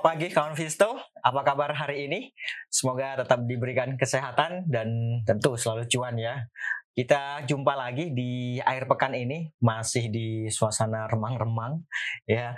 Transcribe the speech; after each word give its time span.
Pagi 0.00 0.32
kawan 0.32 0.56
Visto, 0.56 0.96
apa 1.20 1.44
kabar 1.44 1.76
hari 1.76 2.08
ini? 2.08 2.32
Semoga 2.72 3.20
tetap 3.20 3.44
diberikan 3.44 4.00
kesehatan 4.00 4.64
dan 4.64 5.20
tentu 5.28 5.60
selalu 5.60 5.84
cuan 5.92 6.16
ya. 6.16 6.48
Kita 6.96 7.44
jumpa 7.44 7.76
lagi 7.76 8.08
di 8.08 8.56
akhir 8.64 8.88
pekan 8.88 9.12
ini, 9.12 9.52
masih 9.60 10.08
di 10.08 10.48
suasana 10.48 11.04
remang-remang 11.04 11.84
ya. 12.24 12.56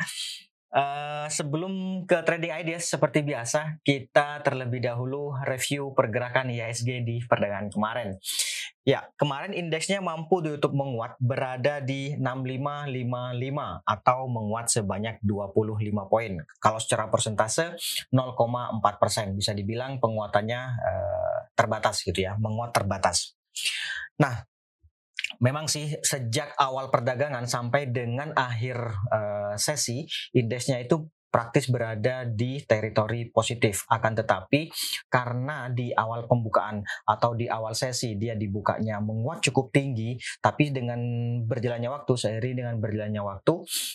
Uh, 0.72 1.26
sebelum 1.28 2.06
ke 2.06 2.22
trading 2.22 2.54
ideas 2.54 2.86
seperti 2.86 3.26
biasa, 3.26 3.82
kita 3.82 4.40
terlebih 4.46 4.78
dahulu 4.78 5.34
review 5.42 5.90
pergerakan 5.98 6.46
IHSG 6.46 7.02
di 7.02 7.20
perdagangan 7.26 7.74
kemarin. 7.74 8.22
Ya, 8.82 9.06
kemarin 9.14 9.54
indeksnya 9.54 10.02
mampu 10.02 10.42
ditutup 10.42 10.74
menguat 10.74 11.14
berada 11.22 11.78
di 11.78 12.18
6555 12.18 13.86
atau 13.86 14.26
menguat 14.26 14.66
sebanyak 14.74 15.22
25 15.22 16.10
poin. 16.10 16.42
Kalau 16.58 16.82
secara 16.82 17.06
persentase 17.06 17.78
0,4 18.10 18.82
persen 18.98 19.38
bisa 19.38 19.54
dibilang 19.54 20.02
penguatannya 20.02 20.60
uh, 20.82 21.38
terbatas 21.54 22.02
gitu 22.02 22.26
ya, 22.26 22.34
menguat 22.42 22.74
terbatas. 22.74 23.38
Nah, 24.18 24.42
memang 25.38 25.70
sih 25.70 25.94
sejak 26.02 26.58
awal 26.58 26.90
perdagangan 26.90 27.46
sampai 27.46 27.86
dengan 27.86 28.34
akhir 28.34 28.76
uh, 29.14 29.54
sesi 29.62 30.02
indeksnya 30.34 30.82
itu 30.82 31.06
praktis 31.32 31.72
berada 31.72 32.28
di 32.28 32.60
teritori 32.60 33.32
positif. 33.32 33.88
Akan 33.88 34.12
tetapi 34.12 34.68
karena 35.08 35.72
di 35.72 35.88
awal 35.96 36.28
pembukaan 36.28 36.84
atau 37.08 37.32
di 37.32 37.48
awal 37.48 37.72
sesi 37.72 38.20
dia 38.20 38.36
dibukanya 38.36 39.00
menguat 39.00 39.40
cukup 39.48 39.72
tinggi, 39.72 40.20
tapi 40.44 40.68
dengan 40.68 41.00
berjalannya 41.48 41.88
waktu, 41.88 42.12
seiring 42.12 42.54
dengan 42.60 42.76
berjalannya 42.76 43.22
waktu, 43.24 43.54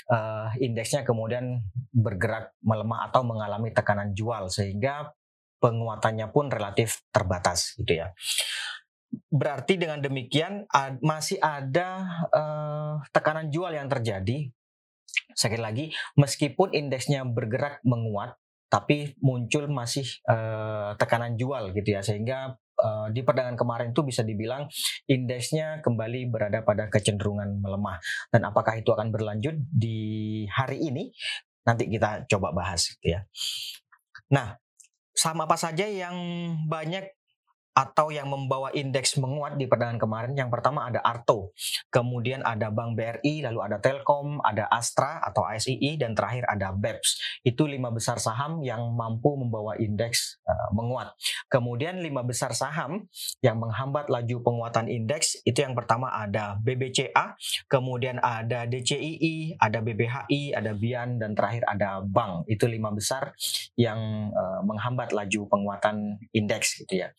uh, 0.10 0.50
indeksnya 0.58 1.06
kemudian 1.06 1.62
bergerak 1.94 2.58
melemah 2.66 3.14
atau 3.14 3.22
mengalami 3.22 3.70
tekanan 3.70 4.18
jual 4.18 4.50
sehingga 4.50 5.14
penguatannya 5.62 6.34
pun 6.34 6.50
relatif 6.50 7.06
terbatas 7.14 7.78
gitu 7.78 8.02
ya. 8.02 8.10
Berarti 9.32 9.80
dengan 9.80 10.04
demikian 10.04 10.68
masih 11.00 11.40
ada 11.40 12.04
uh, 12.34 12.96
tekanan 13.14 13.54
jual 13.54 13.72
yang 13.72 13.88
terjadi. 13.88 14.52
Sekali 15.34 15.62
lagi, 15.62 15.86
meskipun 16.18 16.74
indeksnya 16.74 17.26
bergerak 17.26 17.82
menguat, 17.88 18.38
tapi 18.68 19.16
muncul 19.24 19.72
masih 19.72 20.06
uh, 20.28 20.94
tekanan 21.00 21.40
jual 21.40 21.72
gitu 21.72 21.96
ya, 21.96 22.04
sehingga 22.04 22.60
uh, 22.84 23.08
di 23.10 23.24
perdagangan 23.24 23.56
kemarin 23.56 23.90
itu 23.96 24.04
bisa 24.04 24.22
dibilang 24.28 24.68
indeksnya 25.08 25.80
kembali 25.82 26.28
berada 26.30 26.62
pada 26.68 26.92
kecenderungan 26.92 27.64
melemah. 27.64 27.98
Dan 28.30 28.46
apakah 28.46 28.78
itu 28.78 28.92
akan 28.92 29.10
berlanjut 29.10 29.56
di 29.72 30.44
hari 30.52 30.84
ini? 30.84 31.10
Nanti 31.64 31.88
kita 31.88 32.28
coba 32.28 32.56
bahas 32.56 32.88
gitu 32.96 33.18
ya. 33.18 33.28
Nah, 34.32 34.56
sama 35.18 35.50
apa 35.50 35.58
saja 35.58 35.90
yang 35.90 36.16
banyak 36.70 37.17
atau 37.78 38.10
yang 38.10 38.26
membawa 38.26 38.74
indeks 38.74 39.22
menguat 39.22 39.62
di 39.62 39.70
perdagangan 39.70 40.02
kemarin 40.02 40.34
yang 40.34 40.50
pertama 40.50 40.90
ada 40.90 40.98
Arto, 41.06 41.54
kemudian 41.94 42.42
ada 42.42 42.74
Bank 42.74 42.98
BRI, 42.98 43.46
lalu 43.46 43.62
ada 43.62 43.78
Telkom, 43.78 44.42
ada 44.42 44.66
Astra 44.74 45.22
atau 45.22 45.46
ASII 45.46 45.94
dan 46.02 46.18
terakhir 46.18 46.50
ada 46.50 46.74
BEPS. 46.74 47.40
Itu 47.46 47.70
lima 47.70 47.94
besar 47.94 48.18
saham 48.18 48.66
yang 48.66 48.82
mampu 48.98 49.38
membawa 49.38 49.78
indeks 49.78 50.42
uh, 50.50 50.74
menguat. 50.74 51.14
Kemudian 51.54 52.02
lima 52.02 52.26
besar 52.26 52.58
saham 52.58 53.06
yang 53.46 53.62
menghambat 53.62 54.10
laju 54.10 54.42
penguatan 54.42 54.90
indeks 54.90 55.38
itu 55.46 55.62
yang 55.62 55.78
pertama 55.78 56.10
ada 56.10 56.58
BBCA, 56.58 57.38
kemudian 57.70 58.18
ada 58.18 58.66
DCII, 58.66 59.54
ada 59.62 59.86
BBHI, 59.86 60.58
ada 60.58 60.74
Bian 60.74 61.22
dan 61.22 61.38
terakhir 61.38 61.62
ada 61.70 62.02
Bank. 62.02 62.50
Itu 62.50 62.66
lima 62.66 62.90
besar 62.90 63.38
yang 63.78 64.34
uh, 64.34 64.66
menghambat 64.66 65.14
laju 65.14 65.46
penguatan 65.46 66.18
indeks 66.34 66.82
gitu 66.82 67.06
ya. 67.06 67.14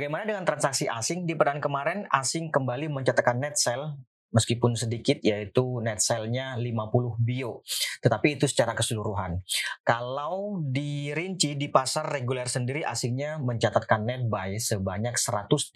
Bagaimana 0.00 0.24
dengan 0.24 0.48
transaksi 0.48 0.88
asing? 0.88 1.28
Di 1.28 1.36
pekan 1.36 1.60
kemarin 1.60 2.08
asing 2.08 2.48
kembali 2.48 2.88
mencatatkan 2.88 3.36
net 3.36 3.60
sell 3.60 4.00
meskipun 4.32 4.72
sedikit 4.72 5.20
yaitu 5.20 5.60
net 5.84 6.00
sell-nya 6.00 6.56
50 6.56 7.20
bio. 7.20 7.60
Tetapi 8.00 8.40
itu 8.40 8.48
secara 8.48 8.72
keseluruhan. 8.72 9.44
Kalau 9.84 10.64
dirinci 10.64 11.52
di 11.52 11.68
pasar 11.68 12.08
reguler 12.08 12.48
sendiri 12.48 12.80
asingnya 12.80 13.36
mencatatkan 13.44 14.08
net 14.08 14.24
buy 14.24 14.56
sebanyak 14.56 15.20
132 15.20 15.68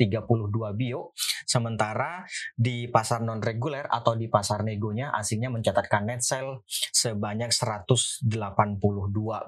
bio, 0.72 1.12
sementara 1.44 2.24
di 2.56 2.88
pasar 2.88 3.20
non 3.20 3.44
reguler 3.44 3.84
atau 3.92 4.16
di 4.16 4.32
pasar 4.32 4.64
negonya 4.64 5.12
asingnya 5.12 5.52
mencatatkan 5.52 6.08
net 6.08 6.24
sell 6.24 6.64
sebanyak 6.96 7.52
182 7.52 8.24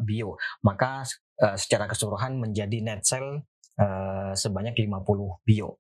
bio. 0.05 0.37
Maka 0.61 1.09
uh, 1.41 1.57
secara 1.57 1.89
keseluruhan 1.89 2.37
menjadi 2.37 2.85
net 2.85 3.01
sell 3.09 3.41
uh, 3.81 4.33
sebanyak 4.37 4.77
50 4.77 5.47
bio. 5.47 5.79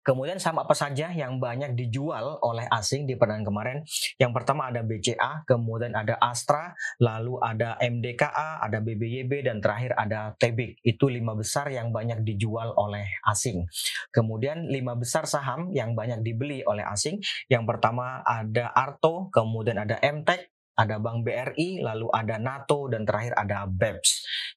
Kemudian 0.00 0.40
saham 0.40 0.64
apa 0.64 0.72
saja 0.72 1.12
yang 1.12 1.40
banyak 1.40 1.76
dijual 1.76 2.40
oleh 2.40 2.64
asing 2.72 3.04
di 3.04 3.16
perdagangan 3.16 3.44
kemarin? 3.44 3.78
Yang 4.16 4.32
pertama 4.32 4.72
ada 4.72 4.80
BCA, 4.80 5.44
kemudian 5.44 5.92
ada 5.92 6.16
Astra, 6.20 6.72
lalu 7.00 7.36
ada 7.40 7.76
MDKA, 7.80 8.64
ada 8.64 8.80
BBYB, 8.80 9.44
dan 9.44 9.60
terakhir 9.60 9.96
ada 9.96 10.32
TBIK. 10.36 10.80
Itu 10.84 11.12
lima 11.12 11.36
besar 11.36 11.68
yang 11.72 11.92
banyak 11.92 12.24
dijual 12.24 12.72
oleh 12.76 13.04
asing. 13.28 13.64
Kemudian 14.12 14.68
lima 14.68 14.96
besar 14.96 15.28
saham 15.28 15.68
yang 15.72 15.92
banyak 15.92 16.24
dibeli 16.24 16.64
oleh 16.64 16.84
asing. 16.84 17.20
Yang 17.48 17.64
pertama 17.68 18.24
ada 18.24 18.72
Arto, 18.72 19.28
kemudian 19.32 19.80
ada 19.80 20.00
MTEK, 20.00 20.49
ada 20.76 20.96
Bank 21.00 21.26
BRI, 21.26 21.82
lalu 21.82 22.08
ada 22.12 22.36
NATO, 22.40 22.88
dan 22.88 23.04
terakhir 23.04 23.36
ada 23.36 23.66
BEPS. 23.68 24.10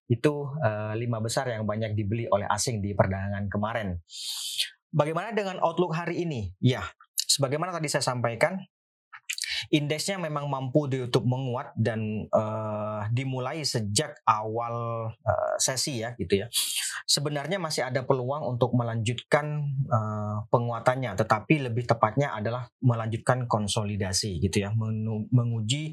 Itu 0.07 0.53
uh, 0.59 0.94
lima 0.96 1.19
besar 1.19 1.50
yang 1.50 1.68
banyak 1.68 1.96
dibeli 1.97 2.29
oleh 2.29 2.47
asing 2.47 2.79
di 2.79 2.96
perdagangan 2.96 3.47
kemarin. 3.51 3.97
Bagaimana 4.94 5.34
dengan 5.34 5.57
outlook 5.59 5.97
hari 5.97 6.22
ini? 6.22 6.53
Ya, 6.62 6.85
sebagaimana 7.18 7.74
tadi 7.74 7.90
saya 7.90 8.06
sampaikan, 8.06 8.62
indeksnya 9.73 10.22
memang 10.22 10.45
mampu 10.45 10.85
ditutup 10.85 11.25
menguat 11.25 11.73
dan 11.73 12.29
uh, 12.29 13.09
dimulai 13.09 13.66
sejak 13.66 14.22
awal 14.22 15.09
uh, 15.09 15.56
sesi 15.57 16.06
ya 16.06 16.13
gitu 16.13 16.45
ya. 16.45 16.47
Sebenarnya 17.09 17.57
masih 17.57 17.89
ada 17.89 18.06
peluang 18.06 18.53
untuk 18.53 18.78
melanjutkan 18.78 19.66
uh, 19.89 20.45
penguatannya, 20.53 21.17
tetapi 21.17 21.66
lebih 21.66 21.89
tepatnya 21.89 22.38
adalah 22.38 22.69
melanjutkan 22.85 23.50
konsolidasi 23.50 24.38
gitu 24.45 24.62
ya, 24.62 24.69
menguji 25.33 25.89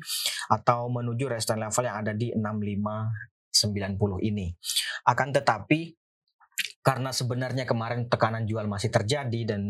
atau 0.53 0.93
menuju 0.93 1.33
resistance 1.33 1.65
level 1.65 1.89
yang 1.89 1.97
ada 2.05 2.13
di 2.13 2.37
6590 2.37 4.29
ini. 4.29 4.53
Akan 5.09 5.33
tetapi 5.33 6.00
karena 6.81 7.13
sebenarnya 7.13 7.69
kemarin 7.69 8.09
tekanan 8.09 8.49
jual 8.49 8.65
masih 8.65 8.89
terjadi 8.89 9.55
dan 9.55 9.63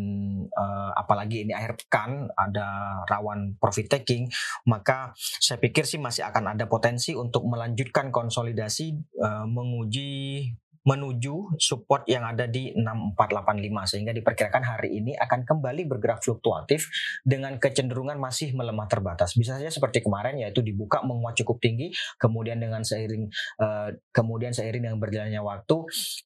uh, 0.54 0.94
apalagi 0.94 1.42
ini 1.42 1.50
akhir 1.50 1.82
pekan 1.82 2.30
ada 2.38 3.02
rawan 3.10 3.58
profit 3.58 3.90
taking 3.90 4.30
maka 4.70 5.10
saya 5.18 5.58
pikir 5.58 5.82
sih 5.82 5.98
masih 5.98 6.22
akan 6.22 6.54
ada 6.54 6.70
potensi 6.70 7.18
untuk 7.18 7.50
melanjutkan 7.50 8.14
konsolidasi 8.14 8.94
uh, 9.18 9.42
menguji 9.42 10.46
menuju 10.84 11.60
support 11.60 12.08
yang 12.08 12.24
ada 12.24 12.48
di 12.48 12.72
6485 12.72 13.90
sehingga 13.90 14.12
diperkirakan 14.16 14.62
hari 14.64 14.96
ini 15.00 15.12
akan 15.12 15.44
kembali 15.44 15.84
bergerak 15.84 16.24
fluktuatif 16.24 16.88
dengan 17.20 17.60
kecenderungan 17.60 18.16
masih 18.16 18.56
melemah 18.56 18.88
terbatas. 18.88 19.36
Bisa 19.36 19.60
saja 19.60 19.68
seperti 19.68 20.00
kemarin 20.00 20.40
yaitu 20.40 20.64
dibuka 20.64 21.04
menguat 21.04 21.36
cukup 21.44 21.60
tinggi 21.60 21.92
kemudian 22.16 22.56
dengan 22.60 22.80
seiring 22.80 23.28
uh, 23.60 23.92
kemudian 24.12 24.56
seiring 24.56 24.88
dengan 24.88 24.98
berjalannya 24.98 25.40
waktu 25.44 25.76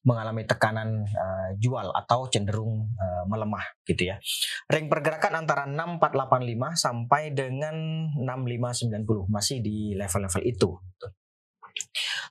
mengalami 0.07 0.47
tekanan 0.47 1.03
uh, 1.03 1.49
jual 1.59 1.91
atau 1.91 2.31
cenderung 2.31 2.87
uh, 2.95 3.23
melemah 3.27 3.63
gitu 3.83 4.15
ya. 4.15 4.15
Ring 4.71 4.87
pergerakan 4.87 5.43
antara 5.43 5.67
6485 5.67 6.79
sampai 6.79 7.35
dengan 7.35 7.75
6590 8.23 9.27
masih 9.27 9.59
di 9.59 9.93
level-level 9.99 10.43
itu. 10.47 10.69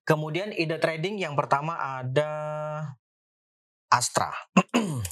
Kemudian 0.04 0.52
ide 0.52 0.76
trading 0.76 1.16
yang 1.16 1.32
pertama 1.32 1.80
ada 1.80 2.30
Astra. 3.88 4.28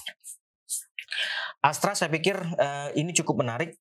Astra 1.62 1.94
saya 1.94 2.10
pikir 2.10 2.34
uh, 2.36 2.90
ini 2.98 3.14
cukup 3.14 3.46
menarik 3.46 3.78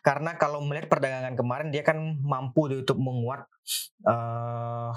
karena 0.00 0.40
kalau 0.40 0.64
melihat 0.64 0.88
perdagangan 0.88 1.36
kemarin 1.36 1.68
dia 1.68 1.84
kan 1.84 2.00
mampu 2.24 2.72
untuk 2.72 2.96
menguat 2.96 3.44
uh, 4.08 4.96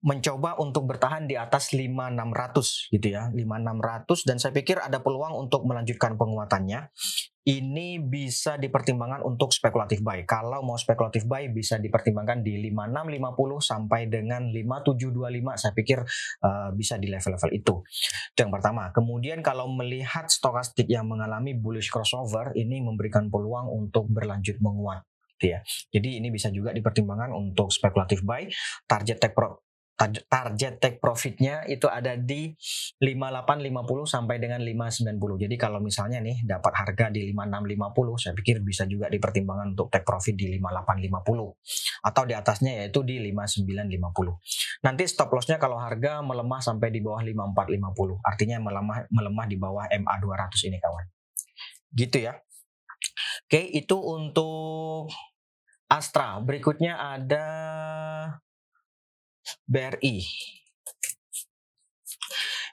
mencoba 0.00 0.56
untuk 0.56 0.88
bertahan 0.88 1.28
di 1.28 1.36
atas 1.36 1.76
5600 1.76 2.88
gitu 2.88 3.06
ya 3.12 3.28
5600 3.32 4.28
dan 4.28 4.36
saya 4.40 4.52
pikir 4.56 4.80
ada 4.80 5.04
peluang 5.04 5.36
untuk 5.36 5.68
melanjutkan 5.68 6.16
penguatannya 6.16 6.88
ini 7.48 7.96
bisa 8.00 8.60
dipertimbangkan 8.60 9.24
untuk 9.24 9.48
spekulatif 9.50 10.04
buy. 10.04 10.28
Kalau 10.28 10.60
mau 10.60 10.76
spekulatif 10.76 11.24
buy 11.24 11.48
bisa 11.48 11.80
dipertimbangkan 11.80 12.44
di 12.44 12.60
5650 12.68 13.64
sampai 13.64 14.00
dengan 14.12 14.52
5725 14.52 15.56
saya 15.56 15.72
pikir 15.72 15.98
uh, 16.44 16.68
bisa 16.76 17.00
di 17.00 17.08
level-level 17.08 17.50
itu. 17.56 17.74
Itu 18.36 18.38
yang 18.44 18.52
pertama. 18.52 18.92
Kemudian 18.92 19.40
kalau 19.40 19.72
melihat 19.72 20.28
stokastik 20.28 20.84
yang 20.92 21.08
mengalami 21.08 21.56
bullish 21.56 21.88
crossover 21.88 22.52
ini 22.60 22.84
memberikan 22.84 23.32
peluang 23.32 23.72
untuk 23.72 24.04
berlanjut 24.12 24.60
menguat 24.60 25.00
Gitu 25.40 25.56
ya. 25.56 25.64
Jadi 25.88 26.20
ini 26.20 26.28
bisa 26.28 26.52
juga 26.52 26.76
dipertimbangkan 26.76 27.32
untuk 27.32 27.72
spekulatif 27.72 28.20
buy. 28.20 28.44
Target 28.84 29.16
take 29.16 29.32
pro 29.32 29.69
target 30.08 30.80
take 30.80 30.96
profitnya 30.96 31.60
itu 31.68 31.84
ada 31.84 32.16
di 32.16 32.56
5850 32.96 34.08
sampai 34.08 34.40
dengan 34.40 34.64
590. 34.64 35.44
Jadi 35.44 35.54
kalau 35.60 35.76
misalnya 35.84 36.24
nih 36.24 36.40
dapat 36.48 36.72
harga 36.72 37.12
di 37.12 37.28
5650, 37.28 38.16
saya 38.16 38.32
pikir 38.32 38.64
bisa 38.64 38.88
juga 38.88 39.12
dipertimbangkan 39.12 39.76
untuk 39.76 39.92
take 39.92 40.08
profit 40.08 40.32
di 40.32 40.56
5850 40.56 42.08
atau 42.08 42.22
di 42.24 42.32
atasnya 42.32 42.72
yaitu 42.80 43.04
di 43.04 43.20
5950. 43.20 44.40
Nanti 44.88 45.02
stop 45.04 45.28
lossnya 45.36 45.60
kalau 45.60 45.76
harga 45.76 46.24
melemah 46.24 46.64
sampai 46.64 46.88
di 46.88 47.04
bawah 47.04 47.20
5450, 47.20 48.24
artinya 48.24 48.56
melemah 48.56 49.04
melemah 49.12 49.44
di 49.44 49.56
bawah 49.60 49.84
MA 49.84 50.14
200 50.16 50.68
ini 50.72 50.80
kawan. 50.80 51.04
Gitu 51.92 52.24
ya. 52.24 52.40
Oke, 53.44 53.68
itu 53.68 53.96
untuk 54.00 55.12
Astra. 55.90 56.38
Berikutnya 56.38 56.94
ada 56.96 57.46
BRI. 59.68 60.16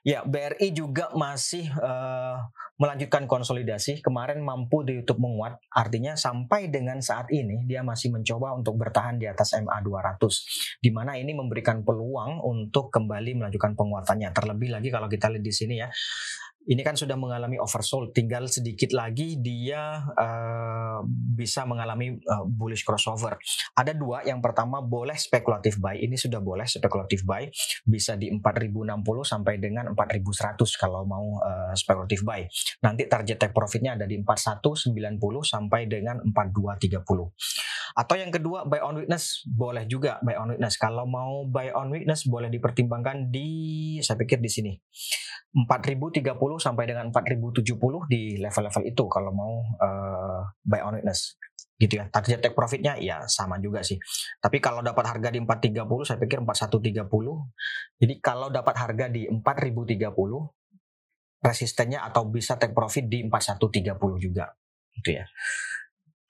Ya, 0.07 0.24
BRI 0.24 0.71
juga 0.71 1.12
masih 1.12 1.68
uh, 1.83 2.39
melanjutkan 2.79 3.27
konsolidasi. 3.27 4.00
Kemarin 4.00 4.39
mampu 4.39 4.85
di 4.85 4.95
YouTube 4.95 5.19
menguat, 5.19 5.59
artinya 5.74 6.15
sampai 6.15 6.71
dengan 6.71 7.03
saat 7.03 7.27
ini 7.33 7.65
dia 7.68 7.83
masih 7.83 8.13
mencoba 8.13 8.56
untuk 8.56 8.79
bertahan 8.79 9.19
di 9.19 9.27
atas 9.27 9.57
MA 9.57 9.81
200, 9.83 10.79
di 10.79 10.89
mana 10.94 11.18
ini 11.19 11.35
memberikan 11.35 11.83
peluang 11.83 12.39
untuk 12.39 12.88
kembali 12.94 13.35
melanjutkan 13.35 13.75
penguatannya. 13.75 14.31
Terlebih 14.31 14.80
lagi 14.80 14.89
kalau 14.94 15.12
kita 15.12 15.27
lihat 15.27 15.44
di 15.44 15.53
sini 15.53 15.75
ya, 15.81 15.89
ini 16.68 16.84
kan 16.84 17.00
sudah 17.00 17.16
mengalami 17.16 17.56
oversold, 17.56 18.12
tinggal 18.12 18.52
sedikit 18.52 18.92
lagi 18.92 19.40
dia 19.40 20.04
uh, 20.04 21.00
bisa 21.08 21.64
mengalami 21.64 22.19
uh, 22.28 22.44
bullish 22.44 22.84
crossover. 22.84 23.40
Ada 23.72 23.96
dua, 23.96 24.28
yang 24.28 24.44
pertama 24.44 24.84
boleh 24.84 25.16
spekulatif 25.16 25.80
buy, 25.80 25.96
ini 25.96 26.19
sudah 26.19 26.44
boleh 26.44 26.68
spekulatif 26.68 27.24
buy, 27.24 27.48
bisa 27.88 28.19
di 28.19 28.28
4060 28.28 29.00
sampai 29.24 29.56
dengan 29.64 29.96
4100 29.96 30.60
kalau 30.75 31.08
mau 31.08 31.40
uh, 31.40 31.72
spekulatif 31.72 32.28
buy. 32.28 32.44
Nanti 32.84 33.08
target 33.08 33.40
take 33.40 33.56
profitnya 33.56 33.96
ada 33.96 34.04
di 34.04 34.19
4190 34.19 34.92
sampai 35.48 35.88
dengan 35.88 36.19
4230. 36.19 37.76
Atau 37.94 38.19
yang 38.19 38.34
kedua 38.34 38.68
buy 38.68 38.81
on 38.84 39.04
weakness 39.04 39.45
boleh 39.48 39.88
juga 39.88 40.19
buy 40.25 40.36
on 40.36 40.56
weakness. 40.56 40.75
Kalau 40.75 41.07
mau 41.07 41.45
buy 41.48 41.72
on 41.72 41.94
weakness 41.94 42.28
boleh 42.28 42.51
dipertimbangkan 42.51 43.31
di 43.31 43.48
saya 44.04 44.19
pikir 44.19 44.42
di 44.44 44.50
sini 44.51 44.74
4030 45.56 46.36
sampai 46.60 46.84
dengan 46.86 47.07
4070 47.10 47.63
di 48.12 48.38
level-level 48.38 48.84
itu 48.84 49.04
kalau 49.07 49.31
mau 49.31 49.54
uh, 49.80 50.42
buy 50.62 50.84
on 50.84 51.00
witness 51.00 51.39
gitu 51.78 52.01
ya. 52.01 52.10
Target 52.10 52.42
take 52.42 52.57
profitnya 52.57 52.98
ya 52.98 53.24
sama 53.30 53.62
juga 53.62 53.86
sih. 53.86 53.98
Tapi 54.42 54.57
kalau 54.57 54.81
dapat 54.81 55.06
harga 55.07 55.30
di 55.30 55.40
430 55.42 55.88
saya 56.04 56.18
pikir 56.19 56.42
4130. 56.42 57.07
Jadi 58.01 58.13
kalau 58.19 58.50
dapat 58.50 58.75
harga 58.75 59.06
di 59.07 59.30
4030 59.30 60.13
resistennya 61.38 62.01
atau 62.01 62.25
bisa 62.28 62.57
take 62.57 62.74
profit 62.74 63.06
di 63.06 63.24
4130 63.30 63.94
juga 64.18 64.45
gitu 64.98 65.10
ya. 65.22 65.25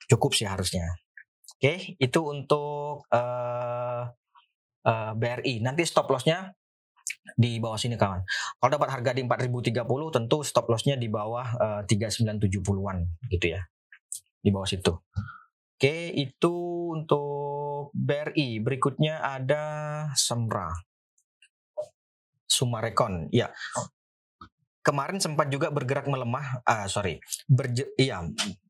Cukup 0.08 0.36
sih 0.36 0.48
harusnya. 0.48 0.84
Oke, 1.58 1.98
itu 1.98 2.20
untuk 2.22 3.02
uh, 3.10 4.02
uh, 4.86 5.12
BRI. 5.18 5.58
Nanti 5.58 5.82
stop 5.82 6.06
lossnya 6.06 6.54
di 7.34 7.58
bawah 7.58 7.74
sini 7.74 7.98
kawan. 7.98 8.22
Kalau 8.62 8.70
dapat 8.70 8.88
harga 8.94 9.10
di 9.10 9.26
4030 9.26 9.82
tentu 10.14 10.46
stop 10.46 10.70
lossnya 10.70 10.94
di 10.94 11.10
bawah 11.10 11.46
uh, 11.58 11.80
3970-an 11.82 13.26
gitu 13.34 13.58
ya. 13.58 13.66
Di 14.38 14.54
bawah 14.54 14.70
situ. 14.70 14.94
Oke, 15.74 16.14
itu 16.14 16.54
untuk 16.94 17.90
BRI. 17.90 18.62
Berikutnya 18.62 19.18
ada 19.18 19.62
Semra. 20.14 20.70
Sumarekon. 22.46 23.34
Ya, 23.34 23.50
kemarin 24.88 25.20
sempat 25.20 25.52
juga 25.52 25.68
bergerak 25.68 26.08
melemah, 26.08 26.64
ah 26.64 26.88
sorry, 26.88 27.20
berje, 27.44 27.92
iya 28.00 28.24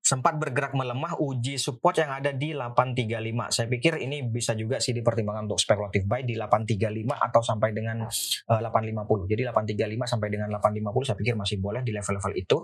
sempat 0.08 0.40
bergerak 0.40 0.72
melemah 0.72 1.20
uji 1.20 1.60
support 1.60 2.00
yang 2.00 2.08
ada 2.08 2.32
di 2.32 2.56
835. 2.56 3.52
Saya 3.52 3.66
pikir 3.68 4.00
ini 4.00 4.24
bisa 4.24 4.56
juga 4.56 4.80
sih 4.80 4.96
dipertimbangkan 4.96 5.44
untuk 5.44 5.60
spekulatif 5.60 6.08
buy 6.08 6.24
di 6.24 6.32
835 6.32 7.12
atau 7.12 7.40
sampai 7.44 7.76
dengan 7.76 8.08
uh, 8.08 8.56
eh, 8.56 8.60
850. 8.64 9.28
Jadi 9.28 9.42
835 9.52 10.08
sampai 10.08 10.28
dengan 10.32 10.48
850 10.56 11.04
saya 11.12 11.16
pikir 11.20 11.34
masih 11.36 11.60
boleh 11.60 11.84
di 11.84 11.92
level-level 11.92 12.32
itu. 12.40 12.56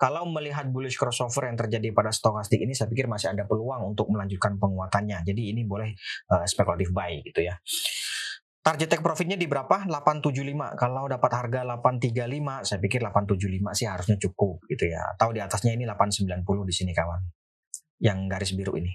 Kalau 0.00 0.24
melihat 0.24 0.72
bullish 0.72 0.96
crossover 0.96 1.52
yang 1.52 1.60
terjadi 1.60 1.92
pada 1.92 2.08
stokastik 2.08 2.64
ini 2.64 2.72
saya 2.72 2.88
pikir 2.88 3.04
masih 3.04 3.36
ada 3.36 3.44
peluang 3.44 3.92
untuk 3.92 4.08
melanjutkan 4.08 4.56
penguatannya. 4.56 5.20
Jadi 5.20 5.52
ini 5.52 5.68
boleh 5.68 5.92
uh, 6.32 6.48
spekulatif 6.48 6.96
buy 6.96 7.20
gitu 7.20 7.44
ya. 7.44 7.60
Target 8.66 8.98
take 8.98 9.04
profitnya 9.06 9.38
di 9.38 9.46
berapa? 9.46 9.86
875. 9.86 10.74
Kalau 10.74 11.06
dapat 11.06 11.30
harga 11.38 11.62
835, 11.62 12.66
saya 12.66 12.78
pikir 12.82 12.98
875 12.98 13.78
sih 13.78 13.86
harusnya 13.86 14.18
cukup 14.18 14.58
gitu 14.66 14.90
ya. 14.90 15.06
Atau 15.14 15.30
di 15.30 15.38
atasnya 15.38 15.78
ini 15.78 15.86
890 15.86 16.66
di 16.66 16.74
sini 16.74 16.90
kawan. 16.90 17.22
Yang 18.02 18.18
garis 18.26 18.50
biru 18.58 18.74
ini. 18.74 18.90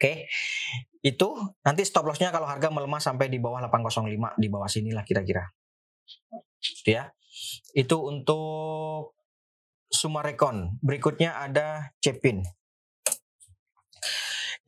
Oke. 0.00 0.32
Itu 1.04 1.36
nanti 1.60 1.84
stop 1.84 2.08
lossnya 2.08 2.32
kalau 2.32 2.48
harga 2.48 2.72
melemah 2.72 3.04
sampai 3.04 3.28
di 3.28 3.36
bawah 3.36 3.60
805 3.68 4.40
di 4.40 4.48
bawah 4.48 4.64
sinilah 4.64 5.04
kira-kira. 5.04 5.44
Gitu 6.56 6.88
ya. 6.88 7.04
Itu 7.76 8.00
untuk 8.00 9.12
Sumarekon. 9.92 10.80
Berikutnya 10.80 11.36
ada 11.36 11.92
Cepin. 12.00 12.40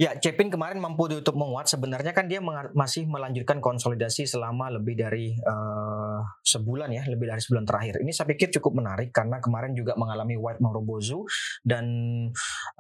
Ya, 0.01 0.17
Cepin 0.17 0.49
kemarin 0.49 0.81
mampu 0.81 1.13
ditutup 1.13 1.37
menguat. 1.37 1.69
Sebenarnya 1.69 2.17
kan 2.17 2.25
dia 2.25 2.41
masih 2.73 3.05
melanjutkan 3.05 3.61
konsolidasi 3.61 4.25
selama 4.25 4.73
lebih 4.73 4.97
dari 4.97 5.37
uh, 5.45 6.25
sebulan 6.41 6.89
ya, 6.89 7.05
lebih 7.05 7.29
dari 7.29 7.37
sebulan 7.37 7.69
terakhir. 7.69 8.01
Ini 8.01 8.09
saya 8.09 8.25
pikir 8.33 8.49
cukup 8.57 8.81
menarik 8.81 9.13
karena 9.13 9.45
kemarin 9.45 9.77
juga 9.77 9.93
mengalami 10.01 10.41
white 10.41 10.65
Morobozu 10.65 11.29
dan 11.61 11.85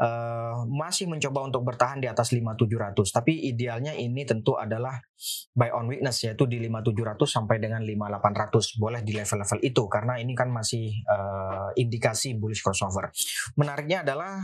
uh, 0.01 0.65
masih 0.65 1.13
mencoba 1.13 1.45
untuk 1.45 1.61
bertahan 1.61 2.01
di 2.01 2.09
atas 2.09 2.33
5700. 2.33 2.97
Tapi 3.13 3.53
idealnya 3.53 3.93
ini 3.93 4.25
tentu 4.25 4.57
adalah 4.57 4.97
buy 5.53 5.77
on 5.77 5.93
weakness 5.93 6.25
yaitu 6.25 6.49
di 6.49 6.57
5700 6.57 7.21
sampai 7.29 7.61
dengan 7.61 7.85
5800. 7.85 8.81
Boleh 8.81 9.05
di 9.05 9.13
level-level 9.13 9.61
itu 9.61 9.83
karena 9.93 10.17
ini 10.17 10.33
kan 10.33 10.49
masih 10.49 10.89
uh, 11.05 11.69
indikasi 11.77 12.33
bullish 12.41 12.65
crossover. 12.65 13.13
Menariknya 13.61 14.09
adalah 14.09 14.41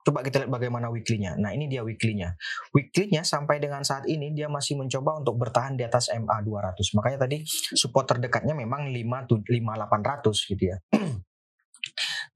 Coba 0.00 0.24
kita 0.24 0.44
lihat 0.44 0.52
bagaimana 0.52 0.88
weekly-nya. 0.88 1.36
Nah, 1.36 1.52
ini 1.52 1.68
dia 1.68 1.84
weekly-nya. 1.84 2.32
Weekly-nya 2.72 3.20
sampai 3.20 3.60
dengan 3.60 3.84
saat 3.84 4.08
ini 4.08 4.32
dia 4.32 4.48
masih 4.48 4.80
mencoba 4.80 5.20
untuk 5.20 5.36
bertahan 5.36 5.76
di 5.76 5.84
atas 5.84 6.08
MA 6.08 6.40
200. 6.40 6.72
Makanya 6.96 7.18
tadi 7.28 7.44
support 7.76 8.08
terdekatnya 8.08 8.56
memang 8.56 8.88
5 8.88 9.44
5800 9.44 10.50
gitu 10.56 10.64
ya. 10.72 10.76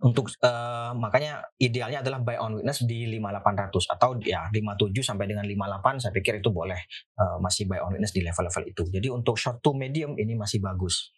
untuk 0.05 0.29
uh, 0.45 0.93
makanya 0.93 1.41
idealnya 1.57 2.05
adalah 2.05 2.21
buy 2.21 2.37
on 2.37 2.61
witness 2.61 2.85
di 2.85 3.09
5800 3.09 3.95
atau 3.97 4.11
ya 4.21 4.53
57 4.53 5.01
sampai 5.01 5.25
dengan 5.31 5.49
58 5.49 6.03
saya 6.05 6.13
pikir 6.13 6.45
itu 6.45 6.53
boleh 6.53 6.77
uh, 7.17 7.41
masih 7.41 7.65
buy 7.65 7.81
on 7.81 7.97
witness 7.97 8.13
di 8.13 8.21
level-level 8.21 8.65
itu. 8.69 8.83
Jadi 8.93 9.09
untuk 9.09 9.41
short 9.41 9.65
to 9.65 9.73
medium 9.73 10.19
ini 10.21 10.37
masih 10.37 10.61
bagus. 10.61 11.15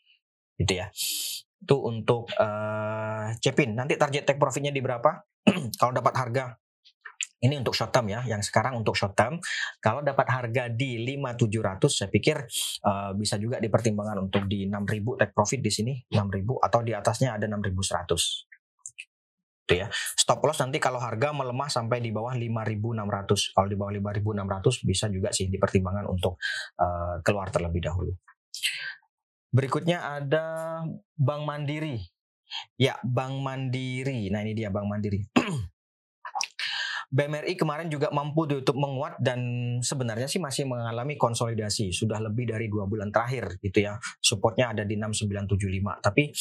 Gitu 0.55 0.79
ya. 0.79 0.87
Itu 1.63 1.77
untuk 1.87 2.29
uh, 2.37 3.33
Cepin. 3.41 3.75
Nanti 3.77 3.97
target 3.97 4.29
take 4.29 4.41
profitnya 4.41 4.71
di 4.71 4.83
berapa? 4.85 5.23
kalau 5.81 5.93
dapat 5.95 6.15
harga 6.17 6.45
ini 7.37 7.61
untuk 7.61 7.77
short 7.77 7.93
term 7.93 8.09
ya, 8.09 8.25
yang 8.25 8.41
sekarang 8.41 8.81
untuk 8.81 8.97
short 8.97 9.13
term. 9.13 9.37
Kalau 9.79 10.01
dapat 10.01 10.27
harga 10.33 10.73
di 10.73 10.97
5700 11.05 11.85
saya 11.93 12.09
pikir 12.09 12.37
uh, 12.83 13.13
bisa 13.13 13.37
juga 13.37 13.61
dipertimbangkan 13.61 14.25
untuk 14.25 14.49
di 14.49 14.65
6000 14.65 15.21
take 15.21 15.33
profit 15.37 15.61
di 15.61 15.71
sini 15.73 15.93
6000 16.09 16.65
atau 16.65 16.81
di 16.81 16.93
atasnya 16.97 17.37
ada 17.37 17.45
6100. 17.45 18.09
Itu 19.67 19.75
ya. 19.75 19.91
Stop 19.93 20.47
loss 20.47 20.63
nanti 20.63 20.81
kalau 20.81 21.03
harga 21.03 21.35
melemah 21.35 21.69
sampai 21.69 22.01
di 22.01 22.09
bawah 22.09 22.33
5600. 22.33 23.53
Kalau 23.53 23.69
di 23.69 23.77
bawah 23.77 23.93
5600 23.93 24.89
bisa 24.89 25.07
juga 25.13 25.29
sih 25.35 25.53
dipertimbangkan 25.53 26.07
untuk 26.09 26.41
uh, 26.81 27.21
keluar 27.21 27.53
terlebih 27.53 27.85
dahulu. 27.85 28.15
Berikutnya 29.57 30.05
ada 30.05 30.45
Bank 31.17 31.49
Mandiri. 31.49 31.97
Ya, 32.77 33.01
Bank 33.01 33.41
Mandiri. 33.41 34.29
Nah, 34.29 34.45
ini 34.45 34.53
dia 34.53 34.69
Bank 34.69 34.85
Mandiri. 34.85 35.25
BMRI 37.17 37.57
kemarin 37.57 37.89
juga 37.89 38.13
mampu 38.13 38.45
ditutup 38.45 38.77
menguat 38.77 39.17
dan 39.23 39.41
sebenarnya 39.81 40.29
sih 40.29 40.43
masih 40.43 40.69
mengalami 40.69 41.17
konsolidasi. 41.17 41.89
Sudah 41.89 42.21
lebih 42.21 42.53
dari 42.53 42.69
dua 42.69 42.85
bulan 42.85 43.09
terakhir 43.09 43.57
gitu 43.65 43.89
ya. 43.89 43.97
Supportnya 44.21 44.77
ada 44.77 44.85
di 44.85 44.99
6975 45.01 46.05
tapi 46.05 46.35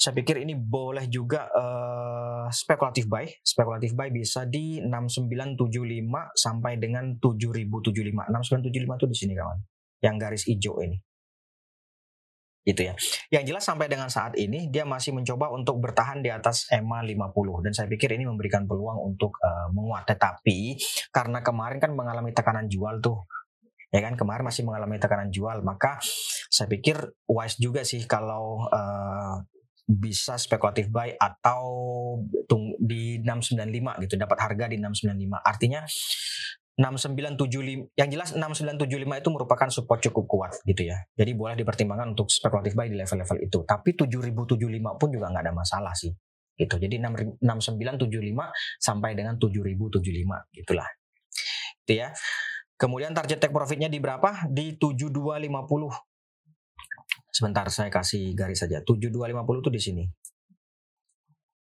saya 0.00 0.14
pikir 0.16 0.40
ini 0.40 0.56
boleh 0.56 1.10
juga 1.12 1.50
uh, 1.52 2.46
spekulatif 2.48 3.10
buy. 3.10 3.28
Spekulatif 3.44 3.92
buy 3.92 4.08
bisa 4.08 4.48
di 4.48 4.80
6975 4.80 5.68
sampai 6.32 6.80
dengan 6.80 7.18
7075 7.20 8.30
6975 8.32 8.70
itu 8.72 9.06
di 9.10 9.16
sini 9.18 9.34
kawan. 9.36 9.58
Yang 10.00 10.14
garis 10.16 10.44
hijau 10.48 10.78
ini 10.80 10.96
gitu 12.64 12.80
ya. 12.90 12.94
Yang 13.28 13.44
jelas 13.52 13.64
sampai 13.68 13.86
dengan 13.86 14.08
saat 14.08 14.34
ini 14.40 14.72
dia 14.72 14.88
masih 14.88 15.12
mencoba 15.12 15.52
untuk 15.52 15.78
bertahan 15.78 16.24
di 16.24 16.32
atas 16.32 16.66
EMA 16.72 17.04
50 17.04 17.64
dan 17.68 17.72
saya 17.76 17.86
pikir 17.86 18.16
ini 18.16 18.24
memberikan 18.24 18.64
peluang 18.64 18.98
untuk 19.04 19.36
uh, 19.44 19.68
menguat. 19.70 20.08
Tetapi 20.08 20.80
karena 21.12 21.44
kemarin 21.44 21.78
kan 21.78 21.92
mengalami 21.92 22.32
tekanan 22.32 22.66
jual 22.66 22.98
tuh 23.04 23.28
ya 23.94 24.02
kan 24.02 24.18
kemarin 24.18 24.42
masih 24.42 24.66
mengalami 24.66 24.98
tekanan 24.98 25.30
jual 25.30 25.62
maka 25.62 26.02
saya 26.50 26.66
pikir 26.66 26.98
wise 27.30 27.62
juga 27.62 27.86
sih 27.86 28.02
kalau 28.10 28.66
uh, 28.66 29.38
bisa 29.86 30.34
spekulatif 30.34 30.90
buy 30.90 31.14
atau 31.14 31.62
di 32.80 33.22
695 33.22 34.02
gitu 34.08 34.14
dapat 34.18 34.38
harga 34.40 34.64
di 34.66 34.82
695 34.82 35.44
artinya 35.44 35.82
6975 36.74 37.94
yang 37.94 38.08
jelas 38.10 38.34
6975 38.34 39.22
itu 39.22 39.30
merupakan 39.30 39.68
support 39.70 40.02
cukup 40.02 40.24
kuat 40.26 40.52
gitu 40.66 40.90
ya. 40.90 40.98
Jadi 41.14 41.30
boleh 41.38 41.54
dipertimbangkan 41.54 42.18
untuk 42.18 42.26
spekulatif 42.26 42.74
buy 42.74 42.90
di 42.90 42.98
level-level 42.98 43.38
itu. 43.46 43.58
Tapi 43.62 43.94
7075 43.94 44.98
pun 44.98 45.08
juga 45.14 45.30
nggak 45.30 45.44
ada 45.46 45.54
masalah 45.54 45.94
sih. 45.94 46.10
Gitu. 46.58 46.74
Jadi 46.78 46.98
6975 46.98 48.50
sampai 48.82 49.14
dengan 49.14 49.38
7075 49.38 50.50
gitulah. 50.50 50.88
Itu 51.86 51.92
ya. 51.94 52.10
Kemudian 52.74 53.14
target 53.14 53.38
take 53.38 53.54
profitnya 53.54 53.86
di 53.86 54.02
berapa? 54.02 54.50
Di 54.50 54.74
7250. 54.74 55.94
Sebentar 57.30 57.70
saya 57.70 57.90
kasih 57.90 58.34
garis 58.34 58.66
saja. 58.66 58.82
7250 58.82 59.62
itu 59.62 59.70
di 59.70 59.80
sini. 59.82 60.04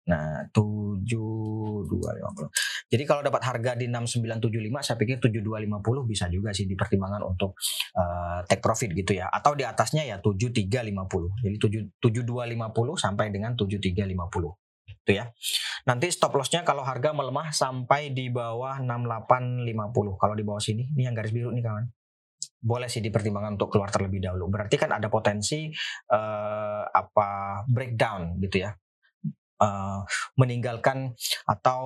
Nah, 0.02 0.42
7250. 0.50 2.50
Jadi 2.90 3.02
kalau 3.06 3.22
dapat 3.22 3.38
harga 3.46 3.78
di 3.78 3.86
6975 3.86 4.82
saya 4.82 4.98
pikir 4.98 5.22
7250 5.22 6.10
bisa 6.10 6.26
juga 6.26 6.50
sih 6.50 6.66
dipertimbangkan 6.66 7.22
untuk 7.22 7.54
uh, 7.94 8.42
take 8.50 8.58
profit 8.58 8.90
gitu 8.90 9.14
ya. 9.14 9.30
Atau 9.30 9.54
di 9.54 9.62
atasnya 9.62 10.02
ya 10.02 10.18
7350. 10.18 11.46
Jadi 11.46 11.56
7250 12.02 12.98
sampai 12.98 13.30
dengan 13.30 13.54
7350 13.54 15.06
itu 15.06 15.12
ya. 15.14 15.30
Nanti 15.86 16.10
stop 16.10 16.34
lossnya 16.34 16.66
kalau 16.66 16.82
harga 16.82 17.14
melemah 17.14 17.54
sampai 17.54 18.10
di 18.10 18.26
bawah 18.26 18.82
6850. 18.82 20.18
Kalau 20.18 20.34
di 20.34 20.42
bawah 20.42 20.62
sini, 20.62 20.90
ini 20.90 21.06
yang 21.06 21.14
garis 21.14 21.30
biru 21.30 21.54
nih 21.54 21.62
kawan 21.62 21.86
boleh 22.62 22.86
sih 22.86 23.02
dipertimbangkan 23.02 23.58
untuk 23.58 23.74
keluar 23.74 23.90
terlebih 23.90 24.22
dahulu. 24.22 24.46
Berarti 24.46 24.78
kan 24.78 24.94
ada 24.94 25.10
potensi 25.10 25.66
uh, 26.14 26.86
apa 26.86 27.62
breakdown 27.66 28.38
gitu 28.38 28.62
ya 28.62 28.70
uh, 29.62 30.02
meninggalkan 30.34 31.14
atau 31.46 31.82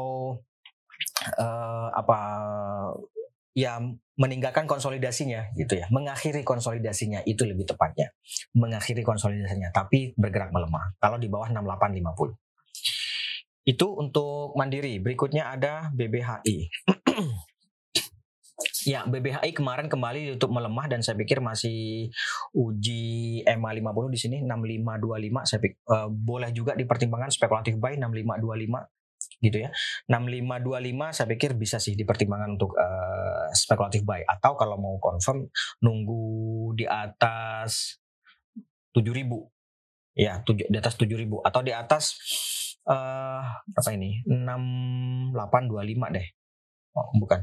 uh, 1.36 1.88
apa 1.92 2.18
ya 3.52 3.80
meninggalkan 4.16 4.64
konsolidasinya 4.64 5.52
gitu 5.60 5.76
ya. 5.76 5.86
Mengakhiri 5.92 6.40
konsolidasinya 6.40 7.20
itu 7.28 7.44
lebih 7.44 7.68
tepatnya. 7.68 8.16
Mengakhiri 8.56 9.04
konsolidasinya 9.04 9.68
tapi 9.76 10.16
bergerak 10.16 10.52
melemah. 10.52 10.96
Kalau 10.96 11.20
di 11.20 11.28
bawah 11.28 11.52
6850 11.52 12.32
itu 13.66 13.86
untuk 13.98 14.54
mandiri. 14.54 15.02
Berikutnya 15.02 15.52
ada 15.52 15.90
BBHI 15.90 16.70
Ya, 18.86 19.02
BBHI 19.02 19.50
kemarin 19.50 19.90
kembali 19.90 20.38
untuk 20.38 20.54
melemah 20.54 20.86
dan 20.86 21.02
saya 21.02 21.18
pikir 21.18 21.42
masih 21.42 22.06
uji 22.54 23.42
EMA 23.42 23.74
50 23.82 24.14
di 24.14 24.18
sini 24.22 24.36
6525 24.46 25.42
saya 25.42 25.58
pikir 25.58 25.78
uh, 25.90 26.06
boleh 26.06 26.54
juga 26.54 26.78
dipertimbangkan 26.78 27.34
spekulatif 27.34 27.82
buy 27.82 27.98
6525 27.98 29.42
gitu 29.42 29.58
ya. 29.58 29.74
6525 30.06 31.18
saya 31.18 31.26
pikir 31.34 31.50
bisa 31.58 31.82
sih 31.82 31.98
dipertimbangkan 31.98 32.54
untuk 32.54 32.78
uh, 32.78 33.50
spekulatif 33.58 34.06
buy 34.06 34.22
atau 34.22 34.54
kalau 34.54 34.78
mau 34.78 34.94
confirm 35.02 35.50
nunggu 35.82 36.78
di 36.78 36.86
atas 36.86 37.98
7000. 38.94 39.26
Ya, 40.14 40.46
tujuh, 40.46 40.70
di 40.70 40.76
atas 40.78 40.94
7000 40.94 41.42
atau 41.42 41.60
di 41.66 41.74
atas 41.74 42.14
uh, 42.86 43.42
apa 43.66 43.90
ini? 43.98 44.22
6825 44.30 46.14
deh. 46.14 46.26
Oh, 46.94 47.10
bukan. 47.18 47.42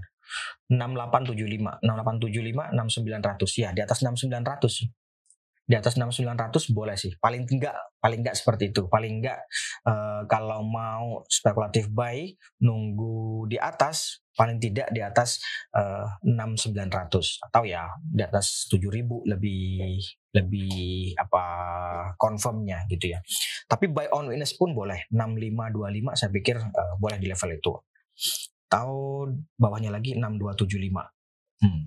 6875, 0.69 1.83
6875, 1.83 2.73
6900 2.73 3.61
ya 3.61 3.69
di 3.71 3.81
atas 3.81 3.99
6900 4.01 4.93
di 5.63 5.75
atas 5.79 5.95
6900 5.95 6.75
boleh 6.75 6.95
sih. 6.99 7.15
Paling 7.15 7.47
enggak 7.47 7.75
paling 8.03 8.19
enggak 8.19 8.35
seperti 8.35 8.75
itu. 8.75 8.91
Paling 8.91 9.23
enggak 9.23 9.39
uh, 9.87 10.27
kalau 10.27 10.59
mau 10.63 11.23
spekulatif 11.31 11.87
buy 11.87 12.35
nunggu 12.59 13.47
di 13.47 13.55
atas 13.55 14.19
paling 14.33 14.57
tidak 14.57 14.89
di 14.89 14.97
atas 14.97 15.37
uh, 15.77 16.09
eh, 16.25 16.25
6900 16.25 17.37
atau 17.37 17.63
ya 17.69 17.85
di 18.01 18.25
atas 18.25 18.65
7000 18.65 19.29
lebih 19.29 20.01
lebih 20.33 21.13
apa 21.15 21.43
confirmnya 22.17 22.83
gitu 22.89 23.13
ya. 23.13 23.23
Tapi 23.69 23.87
buy 23.87 24.11
on 24.11 24.33
witness 24.33 24.57
pun 24.57 24.75
boleh. 24.75 25.07
6525 25.13 26.19
saya 26.19 26.29
pikir 26.33 26.57
uh, 26.59 26.93
boleh 26.99 27.17
di 27.21 27.29
level 27.29 27.51
itu 27.55 27.73
atau 28.73 29.29
bawahnya 29.53 29.93
lagi 29.93 30.17
6275. 30.17 31.61
Hmm. 31.61 31.85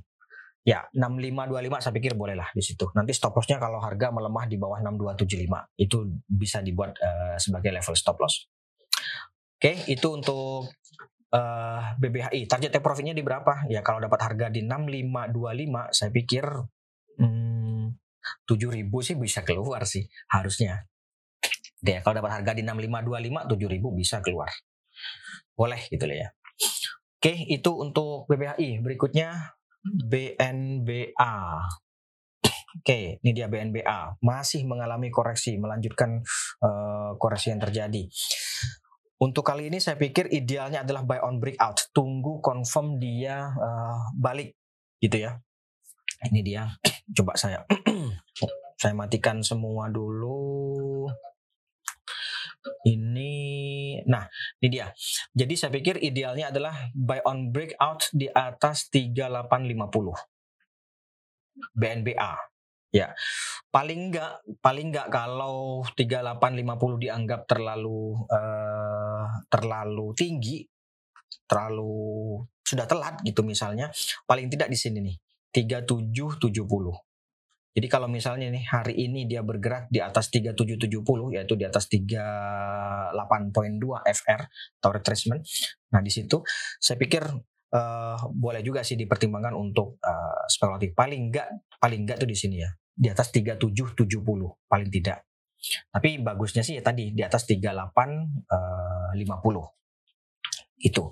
Ya, 0.63 0.87
6525 0.95 1.83
saya 1.83 1.95
pikir 1.95 2.15
boleh 2.15 2.39
lah 2.39 2.47
di 2.55 2.63
situ. 2.63 2.87
Nanti 2.95 3.11
stop 3.11 3.35
lossnya 3.35 3.59
kalau 3.59 3.83
harga 3.83 4.15
melemah 4.15 4.47
di 4.47 4.55
bawah 4.59 4.79
6275 4.83 5.83
itu 5.83 5.99
bisa 6.31 6.63
dibuat 6.63 6.95
uh, 6.99 7.35
sebagai 7.39 7.75
level 7.75 7.95
stop 7.99 8.23
loss. 8.23 8.47
Oke, 9.59 9.83
itu 9.91 10.07
untuk 10.11 10.71
uh, 11.35 11.39
eh, 11.39 11.83
BBHI. 11.99 12.47
Target 12.47 12.71
take 12.79 12.83
profitnya 12.83 13.15
di 13.15 13.23
berapa? 13.23 13.67
Ya 13.67 13.83
kalau 13.83 13.99
dapat 13.99 14.23
harga 14.23 14.47
di 14.51 14.63
6525 14.63 15.91
saya 15.91 16.11
pikir 16.11 16.45
hmm, 17.19 17.95
7000 18.47 18.91
sih 19.07 19.17
bisa 19.19 19.41
keluar 19.43 19.83
sih 19.87 20.07
harusnya. 20.31 20.87
Ya, 21.83 22.03
kalau 22.03 22.19
dapat 22.19 22.43
harga 22.43 22.53
di 22.59 22.67
6525 22.67 23.55
7000 23.55 24.01
bisa 24.03 24.17
keluar. 24.19 24.51
Boleh 25.55 25.79
gitu 25.91 26.11
lah 26.11 26.27
ya. 26.27 26.29
Oke, 27.27 27.43
itu 27.51 27.75
untuk 27.75 28.31
BBHI. 28.31 28.79
Berikutnya 28.87 29.59
BNBA. 29.83 31.35
Oke, 32.79 33.19
ini 33.19 33.31
dia 33.35 33.51
BNBA. 33.51 34.23
Masih 34.23 34.63
mengalami 34.63 35.11
koreksi, 35.11 35.59
melanjutkan 35.59 36.23
uh, 36.63 37.19
koreksi 37.19 37.51
yang 37.51 37.59
terjadi. 37.59 38.07
Untuk 39.19 39.43
kali 39.43 39.67
ini 39.67 39.83
saya 39.83 39.99
pikir 39.99 40.31
idealnya 40.31 40.87
adalah 40.87 41.03
buy 41.03 41.19
on 41.19 41.43
breakout. 41.43 41.91
Tunggu 41.91 42.39
confirm 42.39 43.03
dia 43.03 43.51
uh, 43.59 44.07
balik 44.15 44.55
gitu 45.03 45.27
ya. 45.27 45.35
Ini 46.31 46.47
dia. 46.47 46.79
Coba 47.11 47.35
saya 47.35 47.67
saya 48.79 48.95
matikan 48.95 49.43
semua 49.43 49.91
dulu 49.91 51.11
ini 52.87 53.35
nah 54.07 54.27
ini 54.63 54.69
dia. 54.69 54.93
Jadi 55.33 55.55
saya 55.57 55.71
pikir 55.73 56.01
idealnya 56.03 56.51
adalah 56.55 56.91
buy 56.93 57.23
on 57.27 57.51
breakout 57.51 58.11
di 58.13 58.29
atas 58.31 58.89
3850 58.93 60.37
BNBA 61.73 62.33
ya 62.95 63.13
paling 63.69 64.09
enggak 64.09 64.41
paling 64.63 64.89
enggak 64.95 65.09
kalau 65.13 65.85
3850 65.99 67.03
dianggap 67.03 67.45
terlalu 67.45 68.15
uh, 68.31 69.27
terlalu 69.53 70.17
tinggi 70.17 70.65
terlalu 71.45 72.41
sudah 72.65 72.89
telat 72.89 73.21
gitu 73.23 73.45
misalnya 73.45 73.93
paling 74.25 74.49
tidak 74.49 74.73
di 74.73 74.79
sini 74.79 74.99
nih 75.03 75.17
3770 75.53 77.06
jadi 77.77 77.93
kalau 77.93 78.09
misalnya 78.09 78.49
nih 78.49 78.65
hari 78.73 78.97
ini 78.97 79.29
dia 79.29 79.45
bergerak 79.45 79.93
di 79.93 80.01
atas 80.01 80.33
3770 80.33 81.37
yaitu 81.37 81.61
di 81.61 81.69
atas 81.69 81.93
38.2 81.93 83.13
FR 84.01 84.41
atau 84.81 84.91
retracement. 84.97 85.45
Nah, 85.93 86.01
di 86.01 86.09
situ 86.09 86.41
saya 86.81 86.97
pikir 86.97 87.29
uh, 87.77 88.19
boleh 88.33 88.65
juga 88.65 88.81
sih 88.81 88.97
dipertimbangkan 88.97 89.53
untuk 89.53 90.01
uh, 90.01 90.49
spekulatif. 90.49 90.97
Paling 90.97 91.29
enggak 91.29 91.53
paling 91.77 92.09
enggak 92.09 92.25
tuh 92.25 92.29
di 92.33 92.37
sini 92.41 92.65
ya. 92.65 92.73
Di 92.97 93.13
atas 93.13 93.29
3770 93.29 94.09
paling 94.73 94.89
tidak. 94.89 95.29
Tapi 95.93 96.25
bagusnya 96.25 96.65
sih 96.65 96.81
ya 96.81 96.83
tadi 96.83 97.13
di 97.13 97.21
atas 97.21 97.45
3850. 97.45 97.77
Uh, 98.49 99.69
itu. 100.81 101.05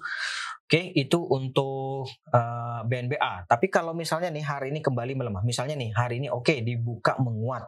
Oke, 0.75 0.91
itu 0.91 1.23
untuk 1.31 2.03
uh, 2.35 2.35
eh, 2.35 2.81
BNBA. 2.83 3.47
Tapi 3.47 3.71
kalau 3.71 3.95
misalnya 3.95 4.35
nih 4.35 4.43
hari 4.43 4.75
ini 4.75 4.83
kembali 4.83 5.15
melemah, 5.15 5.47
misalnya 5.47 5.79
nih 5.79 5.95
hari 5.95 6.19
ini 6.19 6.27
oke 6.27 6.51
okay, 6.51 6.67
dibuka 6.67 7.15
menguat, 7.23 7.63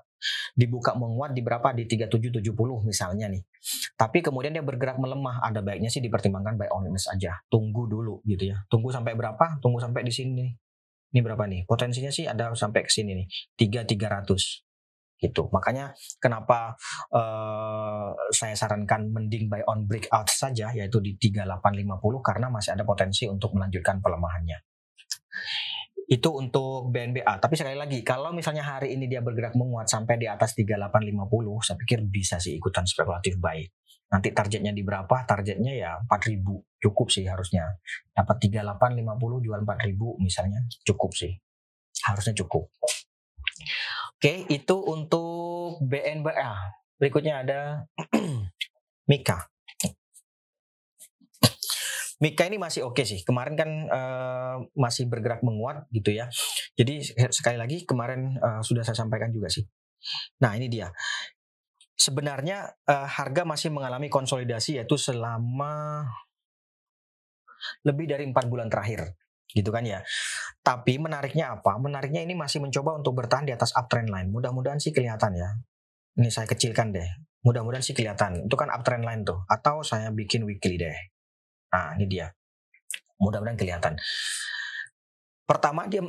dibuka 0.58 0.98
menguat 0.98 1.30
di 1.30 1.38
berapa 1.38 1.70
di 1.70 1.86
3770 1.86 2.50
misalnya 2.82 3.30
nih. 3.30 3.46
Tapi 3.94 4.26
kemudian 4.26 4.58
dia 4.58 4.66
bergerak 4.66 4.98
melemah, 4.98 5.38
ada 5.38 5.62
baiknya 5.62 5.86
sih 5.86 6.02
dipertimbangkan 6.02 6.58
buy 6.58 6.66
on 6.66 6.90
aja. 6.90 7.38
Tunggu 7.46 7.86
dulu 7.86 8.26
gitu 8.26 8.50
ya. 8.50 8.58
Tunggu 8.66 8.90
sampai 8.90 9.14
berapa? 9.14 9.62
Tunggu 9.62 9.78
sampai 9.78 10.02
di 10.02 10.10
sini. 10.10 10.50
Ini 11.14 11.22
berapa 11.22 11.46
nih? 11.46 11.62
Potensinya 11.62 12.10
sih 12.10 12.26
ada 12.26 12.58
sampai 12.58 12.82
ke 12.82 12.90
sini 12.90 13.22
nih, 13.22 13.26
3300 13.54 14.65
gitu. 15.16 15.48
Makanya 15.48 15.96
kenapa 16.20 16.76
uh, 17.12 18.12
saya 18.32 18.52
sarankan 18.52 19.08
mending 19.08 19.48
buy 19.48 19.64
on 19.64 19.88
breakout 19.88 20.28
saja 20.28 20.72
yaitu 20.76 21.00
di 21.00 21.16
3850 21.16 22.20
karena 22.20 22.46
masih 22.52 22.76
ada 22.76 22.84
potensi 22.84 23.24
untuk 23.28 23.56
melanjutkan 23.56 24.00
pelemahannya. 24.00 24.58
itu 26.06 26.30
untuk 26.30 26.94
BNBA. 26.94 27.42
Tapi 27.42 27.58
sekali 27.58 27.74
lagi, 27.74 27.98
kalau 28.06 28.30
misalnya 28.30 28.62
hari 28.62 28.94
ini 28.94 29.10
dia 29.10 29.26
bergerak 29.26 29.58
menguat 29.58 29.90
sampai 29.90 30.14
di 30.14 30.30
atas 30.30 30.54
3850, 30.54 31.66
saya 31.66 31.76
pikir 31.82 31.98
bisa 32.06 32.38
sih 32.38 32.54
ikutan 32.62 32.86
spekulatif 32.86 33.42
buy. 33.42 33.58
Nanti 34.06 34.30
targetnya 34.30 34.70
di 34.70 34.86
berapa? 34.86 35.26
Targetnya 35.26 35.74
ya 35.74 35.98
4000. 36.06 36.46
Cukup 36.78 37.10
sih 37.10 37.26
harusnya. 37.26 37.66
Dapat 38.14 38.38
3850 38.38 39.44
jual 39.50 39.60
4000 39.66 40.22
misalnya, 40.22 40.62
cukup 40.86 41.10
sih. 41.10 41.34
Harusnya 42.06 42.38
cukup. 42.38 42.70
Oke, 44.26 44.42
itu 44.50 44.74
untuk 44.82 45.78
BNBA. 45.86 46.50
Berikutnya 46.98 47.46
ada 47.46 47.86
Mika. 49.14 49.38
Mika 52.18 52.42
ini 52.50 52.58
masih 52.58 52.90
oke 52.90 52.98
okay 52.98 53.06
sih. 53.06 53.22
Kemarin 53.22 53.54
kan 53.54 53.70
uh, 53.86 54.66
masih 54.74 55.06
bergerak 55.06 55.46
menguat 55.46 55.86
gitu 55.94 56.10
ya. 56.10 56.26
Jadi 56.74 57.06
sekali 57.30 57.54
lagi 57.54 57.86
kemarin 57.86 58.34
uh, 58.42 58.66
sudah 58.66 58.82
saya 58.82 58.98
sampaikan 58.98 59.30
juga 59.30 59.46
sih. 59.46 59.62
Nah 60.42 60.58
ini 60.58 60.66
dia. 60.66 60.90
Sebenarnya 61.94 62.66
uh, 62.82 63.06
harga 63.06 63.46
masih 63.46 63.70
mengalami 63.70 64.10
konsolidasi 64.10 64.82
yaitu 64.82 64.98
selama 64.98 66.02
lebih 67.86 68.10
dari 68.10 68.26
empat 68.26 68.50
bulan 68.50 68.66
terakhir 68.66 69.06
gitu 69.52 69.70
kan 69.70 69.86
ya. 69.86 70.02
Tapi 70.64 70.98
menariknya 70.98 71.58
apa? 71.58 71.78
Menariknya 71.78 72.26
ini 72.26 72.34
masih 72.34 72.58
mencoba 72.58 72.98
untuk 72.98 73.14
bertahan 73.14 73.46
di 73.46 73.54
atas 73.54 73.70
uptrend 73.76 74.10
line. 74.10 74.28
Mudah-mudahan 74.32 74.82
sih 74.82 74.90
kelihatan 74.90 75.36
ya. 75.38 75.50
Ini 76.16 76.28
saya 76.32 76.48
kecilkan 76.48 76.90
deh. 76.90 77.06
Mudah-mudahan 77.46 77.84
sih 77.84 77.94
kelihatan. 77.94 78.48
Itu 78.50 78.56
kan 78.58 78.72
uptrend 78.72 79.06
line 79.06 79.22
tuh. 79.22 79.44
Atau 79.46 79.84
saya 79.86 80.10
bikin 80.10 80.42
weekly 80.48 80.80
deh. 80.80 80.96
Nah, 81.70 81.94
ini 82.00 82.08
dia. 82.08 82.26
Mudah-mudahan 83.22 83.58
kelihatan. 83.60 83.94
Pertama 85.46 85.86
dia 85.86 86.02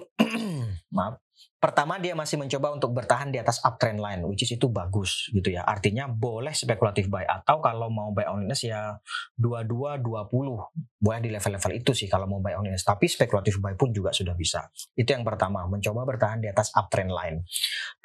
maaf. 0.97 1.21
Pertama 1.57 1.97
dia 1.97 2.13
masih 2.13 2.37
mencoba 2.37 2.69
untuk 2.69 2.93
bertahan 2.93 3.33
di 3.33 3.41
atas 3.41 3.57
uptrend 3.65 3.97
line 3.97 4.21
which 4.29 4.45
is 4.45 4.53
itu 4.53 4.69
bagus 4.69 5.33
gitu 5.33 5.49
ya. 5.49 5.65
Artinya 5.65 6.05
boleh 6.05 6.53
spekulatif 6.53 7.09
buy 7.09 7.25
atau 7.25 7.57
kalau 7.57 7.89
mau 7.89 8.13
buy 8.13 8.29
on 8.29 8.45
ya 8.61 8.93
22 9.41 10.05
20 10.05 11.01
boleh 11.01 11.19
di 11.21 11.29
level-level 11.33 11.71
itu 11.73 11.91
sih 11.97 12.05
kalau 12.05 12.29
mau 12.29 12.37
buy 12.37 12.53
on. 12.61 12.69
Tapi 12.69 13.09
spekulatif 13.09 13.57
buy 13.57 13.73
pun 13.73 13.89
juga 13.89 14.13
sudah 14.13 14.37
bisa. 14.37 14.69
Itu 14.93 15.17
yang 15.17 15.25
pertama, 15.25 15.65
mencoba 15.65 16.05
bertahan 16.05 16.45
di 16.45 16.49
atas 16.49 16.69
uptrend 16.77 17.09
line. 17.09 17.41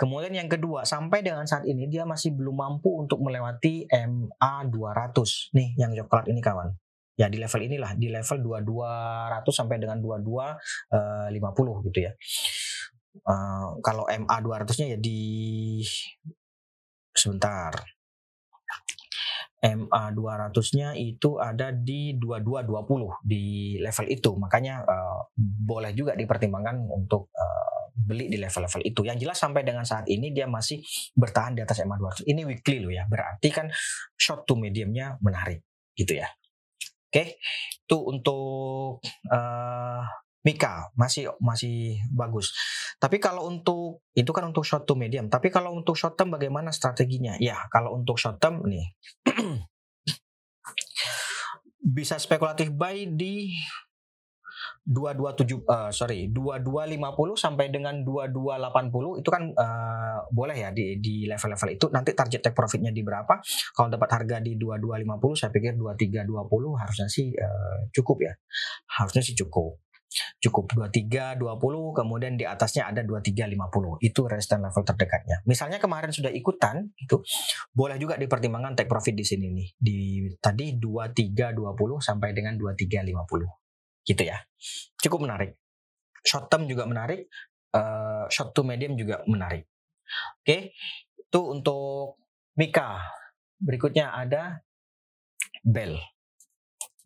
Kemudian 0.01 0.33
yang 0.33 0.49
kedua, 0.49 0.89
sampai 0.89 1.21
dengan 1.21 1.45
saat 1.45 1.69
ini 1.69 1.93
dia 1.93 2.09
masih 2.09 2.33
belum 2.33 2.57
mampu 2.57 3.05
untuk 3.05 3.21
melewati 3.21 3.85
MA 3.93 4.55
200. 4.65 5.53
Nih 5.53 5.77
yang 5.77 5.93
coklat 5.93 6.33
ini 6.33 6.41
kawan 6.41 6.73
ya 7.13 7.29
di 7.29 7.37
level 7.37 7.61
inilah 7.61 7.93
di 7.95 8.09
level 8.09 8.41
2200 8.41 9.45
sampai 9.53 9.77
dengan 9.77 10.01
2250 10.01 10.17
uh, 10.97 11.77
gitu 11.85 11.99
ya. 12.01 12.13
Uh, 13.13 13.77
kalau 13.85 14.09
MA 14.09 14.37
200-nya 14.41 14.97
ya 14.97 14.99
di 14.99 15.21
sebentar. 17.13 17.77
MA 19.63 20.11
200-nya 20.11 20.99
itu 20.99 21.39
ada 21.39 21.71
di 21.71 22.19
2220 22.19 23.23
di 23.23 23.79
level 23.79 24.07
itu. 24.11 24.31
Makanya 24.35 24.83
uh, 24.83 25.31
boleh 25.39 25.95
juga 25.95 26.19
dipertimbangkan 26.19 26.83
untuk 26.91 27.31
uh, 27.31 27.83
beli 27.95 28.27
di 28.27 28.43
level-level 28.43 28.83
itu. 28.83 29.07
Yang 29.07 29.23
jelas 29.23 29.39
sampai 29.39 29.63
dengan 29.63 29.87
saat 29.87 30.11
ini 30.11 30.35
dia 30.35 30.51
masih 30.51 30.83
bertahan 31.15 31.55
di 31.55 31.63
atas 31.63 31.79
MA 31.87 31.95
200. 31.95 32.27
Ini 32.27 32.43
weekly 32.43 32.83
loh 32.83 32.91
ya. 32.91 33.07
Berarti 33.07 33.49
kan 33.55 33.71
short 34.19 34.51
to 34.51 34.59
mediumnya 34.59 35.15
menarik 35.23 35.63
gitu 35.95 36.19
ya. 36.19 36.27
Oke, 37.13 37.37
itu 37.85 37.99
untuk 38.09 39.05
uh, 39.29 40.03
Mika 40.43 40.91
masih 40.99 41.31
masih 41.39 42.03
bagus. 42.11 42.51
Tapi 42.99 43.23
kalau 43.23 43.47
untuk 43.47 44.03
itu 44.15 44.31
kan 44.35 44.43
untuk 44.51 44.67
short 44.67 44.87
to 44.91 44.99
medium. 44.99 45.31
Tapi 45.31 45.55
kalau 45.55 45.71
untuk 45.75 45.95
short 45.95 46.19
term 46.19 46.35
bagaimana 46.35 46.75
strateginya? 46.75 47.39
Ya, 47.39 47.59
kalau 47.71 47.95
untuk 47.95 48.19
short 48.19 48.43
term 48.43 48.67
nih 48.67 48.91
bisa 51.83 52.19
spekulatif 52.19 52.71
buy 52.71 53.07
di 53.11 53.51
2270 54.83 55.63
uh, 55.63 55.87
eh, 55.87 55.91
sorry 55.95 56.21
2250 56.35 57.39
sampai 57.39 57.71
dengan 57.71 58.03
2280 58.03 59.23
itu 59.23 59.29
kan 59.31 59.43
uh, 59.55 60.19
boleh 60.35 60.59
ya 60.59 60.75
di 60.75 60.99
di 60.99 61.27
level-level 61.31 61.79
itu 61.79 61.87
nanti 61.95 62.11
target 62.19 62.51
take 62.51 62.57
profitnya 62.59 62.91
di 62.91 63.07
berapa 63.07 63.39
kalau 63.79 63.95
dapat 63.95 64.11
harga 64.11 64.43
di 64.43 64.59
2250 64.59 65.39
saya 65.39 65.51
pikir 65.55 65.79
2320 65.79 66.83
harusnya 66.83 67.07
sih 67.07 67.31
uh, 67.31 67.87
cukup 67.95 68.27
ya 68.27 68.35
harusnya 68.99 69.23
sih 69.23 69.39
cukup 69.39 69.79
cukup 70.39 70.77
23 70.77 71.41
20 71.41 71.99
kemudian 71.99 72.35
di 72.37 72.45
atasnya 72.45 72.89
ada 72.89 73.01
23 73.05 73.49
50 73.49 74.03
itu 74.05 74.21
resistance 74.29 74.63
level 74.63 74.83
terdekatnya. 74.85 75.37
Misalnya 75.45 75.79
kemarin 75.79 76.11
sudah 76.13 76.31
ikutan 76.33 76.91
itu 76.99 77.21
boleh 77.73 77.97
juga 77.97 78.19
dipertimbangkan 78.19 78.79
take 78.79 78.91
profit 78.91 79.15
di 79.17 79.25
sini 79.25 79.47
nih. 79.53 79.69
Di 79.77 79.99
tadi 80.39 80.77
23 80.77 81.55
20 81.57 82.01
sampai 82.01 82.31
dengan 82.37 82.57
23 82.57 83.03
50 83.05 84.09
gitu 84.09 84.23
ya. 84.23 84.39
Cukup 84.99 85.25
menarik. 85.25 85.57
Short 86.23 86.47
term 86.47 86.71
juga 86.71 86.87
menarik 86.87 87.27
uh, 87.75 88.27
short 88.31 88.55
to 88.55 88.63
medium 88.63 88.95
juga 88.95 89.27
menarik. 89.27 89.67
Oke 90.43 90.47
okay. 90.47 90.61
itu 91.19 91.41
untuk 91.41 92.21
Mika. 92.55 93.01
Berikutnya 93.63 94.11
ada 94.11 94.59
Bell 95.63 95.95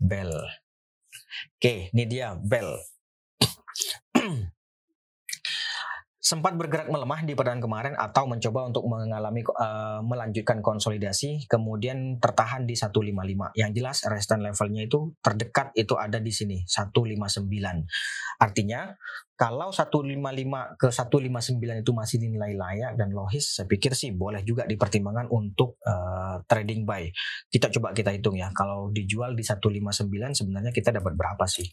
Bell 0.01 0.33
oke 0.33 1.61
okay, 1.61 1.93
ini 1.93 2.05
dia 2.09 2.37
Bell 2.37 2.81
sempat 6.27 6.59
bergerak 6.59 6.91
melemah 6.91 7.23
di 7.23 7.39
perdaan 7.39 7.63
kemarin 7.63 7.95
atau 7.95 8.27
mencoba 8.27 8.67
untuk 8.67 8.83
mengalami 8.91 9.47
uh, 9.47 10.03
melanjutkan 10.03 10.59
konsolidasi 10.59 11.47
kemudian 11.47 12.19
tertahan 12.19 12.67
di 12.67 12.75
155. 12.75 13.55
Yang 13.55 13.71
jelas 13.79 13.97
resistance 14.11 14.43
levelnya 14.43 14.91
itu 14.91 15.15
terdekat 15.23 15.71
itu 15.79 15.95
ada 15.95 16.19
di 16.19 16.35
sini 16.35 16.67
159. 16.67 17.47
Artinya 18.43 18.91
kalau 19.39 19.71
155 19.71 20.19
ke 20.75 20.89
159 20.91 21.87
itu 21.87 21.93
masih 21.95 22.17
dinilai 22.19 22.59
layak 22.59 22.99
dan 22.99 23.15
logis, 23.15 23.55
saya 23.55 23.71
pikir 23.71 23.95
sih 23.95 24.11
boleh 24.11 24.43
juga 24.43 24.67
dipertimbangkan 24.67 25.31
untuk 25.31 25.79
uh, 25.87 26.43
trading 26.51 26.83
buy. 26.83 27.07
Kita 27.47 27.71
coba 27.71 27.95
kita 27.95 28.11
hitung 28.11 28.35
ya. 28.35 28.51
Kalau 28.51 28.91
dijual 28.91 29.39
di 29.39 29.47
159 29.47 30.11
sebenarnya 30.35 30.75
kita 30.75 30.91
dapat 30.91 31.15
berapa 31.15 31.47
sih? 31.47 31.71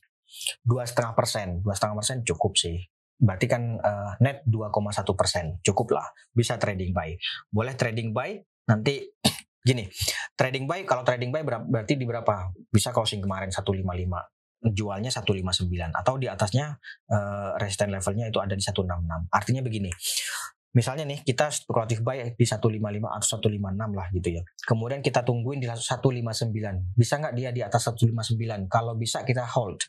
Dua 0.64 0.84
setengah 0.84 1.14
persen, 1.14 1.62
dua 1.62 1.78
setengah 1.78 2.02
persen 2.02 2.22
cukup 2.26 2.58
sih 2.58 2.78
berarti 3.24 3.46
kan 3.48 3.80
uh, 3.80 4.12
net 4.20 4.44
2,1 4.44 4.74
persen 5.16 5.56
cukup 5.64 5.96
lah 5.96 6.08
bisa 6.36 6.60
trading 6.60 6.92
buy 6.92 7.16
boleh 7.48 7.74
trading 7.78 8.12
buy 8.12 8.36
nanti 8.68 9.08
gini 9.68 9.88
trading 10.36 10.68
buy 10.68 10.84
kalau 10.84 11.08
trading 11.08 11.32
buy 11.32 11.46
berarti 11.46 11.96
di 11.96 12.04
berapa 12.04 12.52
bisa 12.68 12.92
closing 12.92 13.24
kemarin 13.24 13.48
155 13.48 13.80
jualnya 14.76 15.12
159 15.12 15.70
atau 15.92 16.14
di 16.20 16.28
atasnya 16.28 16.76
uh, 17.12 17.56
resistance 17.60 17.92
levelnya 17.92 18.28
itu 18.28 18.40
ada 18.44 18.56
di 18.56 18.64
166 18.64 18.92
artinya 19.32 19.62
begini 19.64 19.92
misalnya 20.74 21.06
nih 21.06 21.22
kita 21.22 21.54
spekulatif 21.54 22.02
buy 22.02 22.34
di 22.34 22.46
155 22.50 22.82
atau 23.06 23.28
156 23.38 23.94
lah 23.94 24.08
gitu 24.10 24.30
ya. 24.34 24.42
Kemudian 24.66 25.06
kita 25.06 25.22
tungguin 25.22 25.62
di 25.62 25.70
159. 25.70 26.98
Bisa 26.98 27.22
nggak 27.22 27.34
dia 27.38 27.54
di 27.54 27.62
atas 27.62 27.94
159? 27.94 28.66
Kalau 28.68 28.98
bisa 28.98 29.22
kita 29.22 29.46
hold. 29.54 29.86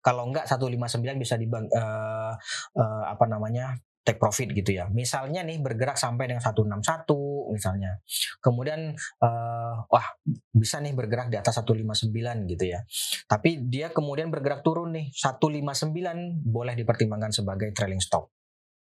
Kalau 0.00 0.28
nggak 0.30 0.48
159 0.48 1.22
bisa 1.22 1.34
di 1.38 1.46
uh, 1.48 1.62
uh, 1.72 3.02
apa 3.06 3.24
namanya 3.28 3.76
take 4.02 4.18
profit 4.18 4.50
gitu 4.50 4.74
ya. 4.74 4.90
Misalnya 4.90 5.46
nih 5.46 5.62
bergerak 5.62 5.94
sampai 5.94 6.26
dengan 6.26 6.42
161 6.42 7.54
misalnya. 7.54 8.02
Kemudian 8.42 8.98
uh, 9.22 9.74
wah 9.86 10.06
bisa 10.50 10.82
nih 10.82 10.92
bergerak 10.92 11.30
di 11.30 11.38
atas 11.38 11.62
159 11.62 12.10
gitu 12.50 12.64
ya. 12.66 12.82
Tapi 13.30 13.70
dia 13.70 13.94
kemudian 13.94 14.28
bergerak 14.28 14.66
turun 14.66 14.90
nih 14.94 15.14
159 15.14 15.94
boleh 16.42 16.74
dipertimbangkan 16.74 17.30
sebagai 17.30 17.70
trailing 17.70 18.02
stop 18.02 18.28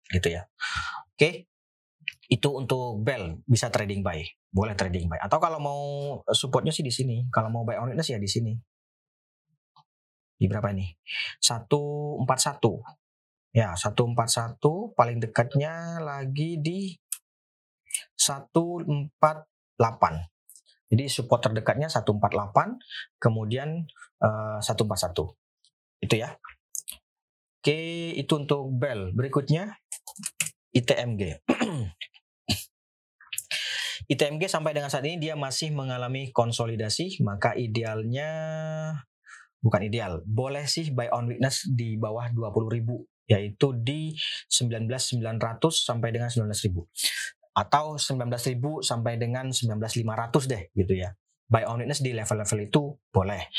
gitu 0.10 0.40
ya. 0.40 0.48
Oke. 1.14 1.52
Itu 2.30 2.54
untuk 2.54 3.02
bell 3.02 3.42
bisa 3.50 3.74
trading 3.74 4.06
buy, 4.06 4.22
boleh 4.54 4.78
trading 4.78 5.10
buy. 5.10 5.18
Atau 5.18 5.42
kalau 5.42 5.58
mau 5.58 5.82
supportnya 6.30 6.70
sih 6.70 6.86
di 6.86 6.94
sini. 6.94 7.26
Kalau 7.28 7.50
mau 7.52 7.66
buy 7.66 7.82
on 7.82 7.94
ya 7.98 8.22
di 8.22 8.30
sini. 8.30 8.54
Di 10.40 10.48
berapa 10.48 10.72
ini? 10.72 10.88
141. 11.44 12.24
Ya, 13.52 13.76
141 13.76 14.96
paling 14.96 15.20
dekatnya 15.20 16.00
lagi 16.00 16.56
di 16.64 16.96
148. 18.16 19.12
Jadi 20.90 21.06
support 21.06 21.46
terdekatnya 21.46 21.86
148, 21.86 23.22
kemudian 23.22 23.86
uh, 24.24 24.58
eh, 24.58 24.66
141. 24.66 25.36
Itu 26.02 26.16
ya. 26.16 26.34
Oke, 27.60 27.80
itu 28.16 28.34
untuk 28.40 28.72
bell. 28.72 29.12
Berikutnya 29.12 29.76
ITMG. 30.72 31.44
ITMG 34.10 34.50
sampai 34.50 34.74
dengan 34.74 34.90
saat 34.90 35.06
ini 35.06 35.22
dia 35.22 35.38
masih 35.38 35.70
mengalami 35.70 36.34
konsolidasi, 36.34 37.22
maka 37.22 37.54
idealnya 37.54 38.32
bukan 39.60 39.82
ideal, 39.86 40.24
boleh 40.24 40.66
sih 40.66 40.92
buy 40.92 41.12
on 41.12 41.30
weakness 41.30 41.68
di 41.68 41.96
bawah 42.00 42.32
20.000 42.32 43.30
yaitu 43.30 43.78
di 43.78 44.18
19.900 44.50 45.22
sampai 45.70 46.10
dengan 46.10 46.34
19.000 46.34 46.74
atau 47.54 48.00
19.000 48.00 48.58
sampai 48.82 49.20
dengan 49.22 49.54
19.500 49.54 50.50
deh 50.50 50.64
gitu 50.74 50.94
ya. 50.98 51.14
Buy 51.50 51.66
on 51.66 51.82
witness 51.82 52.02
di 52.02 52.14
level-level 52.14 52.60
itu 52.66 52.94
boleh. 53.10 53.50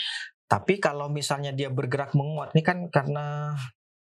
Tapi 0.50 0.82
kalau 0.82 1.06
misalnya 1.10 1.54
dia 1.54 1.70
bergerak 1.70 2.14
menguat 2.18 2.54
ini 2.54 2.62
kan 2.66 2.86
karena 2.90 3.54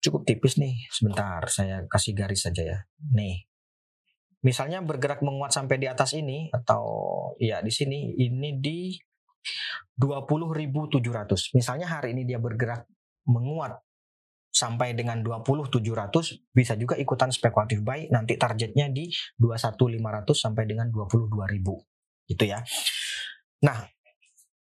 cukup 0.03 0.23
tipis 0.23 0.59
nih. 0.59 0.75
Sebentar, 0.91 1.43
saya 1.51 1.83
kasih 1.87 2.15
garis 2.15 2.47
saja 2.47 2.63
ya. 2.63 2.79
Nih. 3.15 3.47
Misalnya 4.43 4.79
bergerak 4.85 5.25
menguat 5.25 5.51
sampai 5.51 5.81
di 5.81 5.87
atas 5.89 6.13
ini 6.13 6.47
atau 6.53 6.83
ya 7.41 7.59
di 7.59 7.73
sini 7.73 8.15
ini 8.15 8.59
di 8.61 8.95
20.700. 9.97 11.57
Misalnya 11.57 11.87
hari 11.89 12.13
ini 12.13 12.23
dia 12.23 12.37
bergerak 12.37 12.85
menguat 13.27 13.75
sampai 14.57 14.97
dengan 14.97 15.21
20.700 15.21 16.49
bisa 16.49 16.73
juga 16.73 16.97
ikutan 16.97 17.29
spekulatif 17.29 17.85
buy 17.85 18.09
nanti 18.09 18.39
targetnya 18.41 18.89
di 18.89 19.11
21.500 19.37 20.33
sampai 20.33 20.63
dengan 20.65 20.89
22.000 20.89 22.33
gitu 22.33 22.43
ya. 22.43 22.65
Nah, 23.61 23.85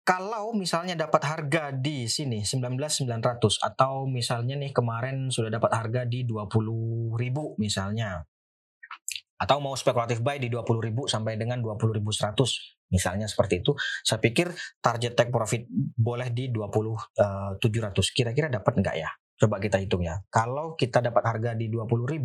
kalau 0.05 0.53
misalnya 0.53 0.93
dapat 0.93 1.21
harga 1.25 1.73
di 1.73 2.05
sini 2.09 2.41
19.900 2.41 3.61
atau 3.61 4.05
misalnya 4.09 4.57
nih 4.57 4.73
kemarin 4.73 5.29
sudah 5.29 5.53
dapat 5.53 5.71
harga 5.73 6.01
di 6.05 6.25
20.000 6.25 7.17
misalnya 7.61 8.25
atau 9.35 9.57
mau 9.59 9.75
spekulatif 9.75 10.21
buy 10.23 10.39
di 10.39 10.47
20.000 10.47 11.11
sampai 11.11 11.35
dengan 11.35 11.59
20.100 11.59 12.74
misalnya 12.91 13.25
seperti 13.25 13.65
itu 13.65 13.73
saya 14.05 14.21
pikir 14.21 14.53
target 14.81 15.13
take 15.17 15.33
profit 15.33 15.65
boleh 15.95 16.29
di 16.31 16.49
20.700 16.53 17.61
uh, 17.61 17.91
kira-kira 18.13 18.47
dapat 18.49 18.73
enggak 18.81 18.95
ya? 18.99 19.09
Coba 19.35 19.59
kita 19.59 19.83
hitung 19.83 19.99
ya. 19.99 20.15
Kalau 20.31 20.79
kita 20.79 21.03
dapat 21.03 21.23
harga 21.27 21.51
di 21.59 21.67
20.000 21.67 22.23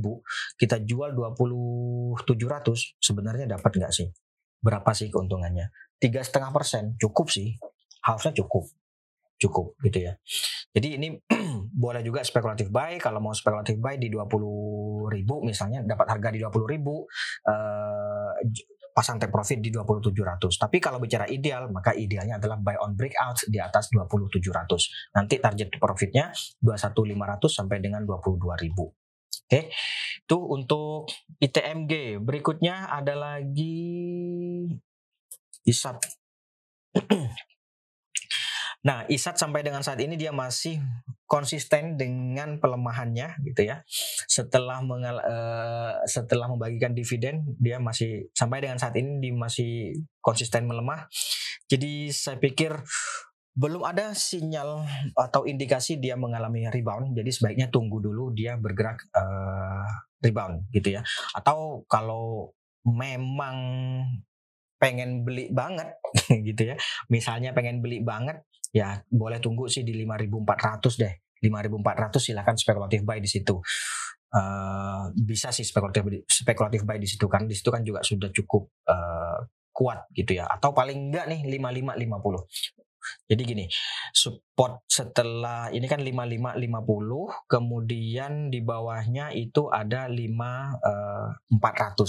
kita 0.55 0.77
jual 0.87 1.11
20.700 1.13 3.03
sebenarnya 3.03 3.47
dapat 3.51 3.71
enggak 3.77 3.93
sih? 3.93 4.09
Berapa 4.63 4.95
sih 4.95 5.11
keuntungannya? 5.11 5.73
tiga 6.01 6.25
setengah 6.25 6.51
persen 6.51 6.97
cukup 6.97 7.29
sih. 7.29 7.55
Harusnya 8.01 8.33
cukup. 8.33 8.65
Cukup 9.37 9.77
gitu 9.85 10.09
ya. 10.09 10.17
Jadi 10.73 10.89
ini 10.97 11.09
boleh 11.85 12.01
juga 12.01 12.25
spekulatif 12.25 12.73
buy. 12.73 12.97
Kalau 12.97 13.21
mau 13.21 13.37
spekulatif 13.37 13.77
buy 13.77 14.01
di 14.01 14.09
20 14.09 15.13
ribu 15.13 15.45
misalnya 15.45 15.85
dapat 15.85 16.17
harga 16.17 16.29
di 16.33 16.41
20 16.41 16.73
ribu 16.73 17.05
uh, 17.47 18.33
pasang 19.01 19.17
take 19.17 19.33
profit 19.33 19.65
di 19.65 19.73
2700 19.73 20.61
tapi 20.61 20.77
kalau 20.77 21.01
bicara 21.01 21.25
ideal 21.25 21.73
maka 21.73 21.97
idealnya 21.97 22.37
adalah 22.37 22.61
buy 22.61 22.77
on 22.85 22.93
breakout 22.93 23.49
di 23.49 23.57
atas 23.57 23.89
20700 23.89 25.17
nanti 25.17 25.41
target 25.41 25.73
profitnya 25.81 26.29
21500 26.61 27.49
sampai 27.49 27.81
dengan 27.81 28.05
22000 28.05 29.01
Oke, 29.51 29.67
itu 30.23 30.39
untuk 30.47 31.11
ITMG. 31.43 32.23
Berikutnya 32.23 32.87
ada 32.87 33.19
lagi 33.19 33.83
ISAT. 35.67 35.99
Nah, 38.81 39.05
ISAT 39.13 39.37
sampai 39.37 39.61
dengan 39.61 39.85
saat 39.85 40.01
ini 40.01 40.17
dia 40.17 40.33
masih 40.33 40.81
konsisten 41.31 41.95
dengan 41.95 42.59
pelemahannya 42.59 43.39
gitu 43.47 43.63
ya. 43.71 43.87
Setelah 44.27 44.83
mengal 44.83 45.23
uh, 45.23 46.03
setelah 46.03 46.51
membagikan 46.51 46.91
dividen 46.91 47.55
dia 47.63 47.79
masih 47.79 48.35
sampai 48.35 48.67
dengan 48.67 48.83
saat 48.83 48.99
ini 48.99 49.23
dia 49.23 49.31
masih 49.31 49.95
konsisten 50.19 50.67
melemah. 50.67 51.07
Jadi 51.71 52.11
saya 52.11 52.35
pikir 52.43 52.83
belum 53.55 53.87
ada 53.87 54.11
sinyal 54.11 54.83
atau 55.15 55.47
indikasi 55.47 56.03
dia 56.03 56.19
mengalami 56.19 56.67
rebound. 56.67 57.15
Jadi 57.15 57.31
sebaiknya 57.31 57.71
tunggu 57.71 58.03
dulu 58.03 58.35
dia 58.35 58.59
bergerak 58.59 58.99
uh, 59.15 59.87
rebound 60.19 60.67
gitu 60.75 60.99
ya. 60.99 61.07
Atau 61.39 61.87
kalau 61.87 62.51
memang 62.83 63.57
pengen 64.83 65.23
beli 65.23 65.47
banget 65.55 65.95
gitu 66.49 66.75
ya. 66.75 66.77
Misalnya 67.07 67.55
pengen 67.55 67.79
beli 67.79 68.03
banget 68.03 68.43
ya 68.71 69.03
boleh 69.11 69.39
tunggu 69.43 69.67
sih 69.67 69.83
di 69.83 69.95
5400 69.95 71.03
deh. 71.03 71.15
5400 71.41 72.21
silahkan 72.21 72.57
spekulatif 72.57 73.01
buy 73.03 73.19
di 73.19 73.31
situ. 73.31 73.59
Uh, 74.31 75.11
bisa 75.19 75.51
sih 75.51 75.67
spekulatif 75.67 76.07
spekulatif 76.31 76.87
buy 76.87 77.03
di 77.03 77.09
situ 77.11 77.27
kan 77.27 77.51
di 77.51 77.57
situ 77.59 77.67
kan 77.75 77.83
juga 77.83 77.99
sudah 78.07 78.31
cukup 78.31 78.71
uh, 78.87 79.39
kuat 79.73 80.07
gitu 80.15 80.37
ya. 80.37 80.47
Atau 80.47 80.71
paling 80.77 81.11
enggak 81.11 81.27
nih 81.27 81.47
5550 81.49 82.90
jadi 83.31 83.43
gini, 83.47 83.65
support 84.11 84.83
setelah 84.91 85.71
ini 85.71 85.87
kan 85.87 86.03
5550, 86.03 87.47
kemudian 87.47 88.51
di 88.51 88.61
bawahnya 88.61 89.31
itu 89.33 89.71
ada 89.71 90.11
5400 90.11 90.83
uh, 90.83 92.07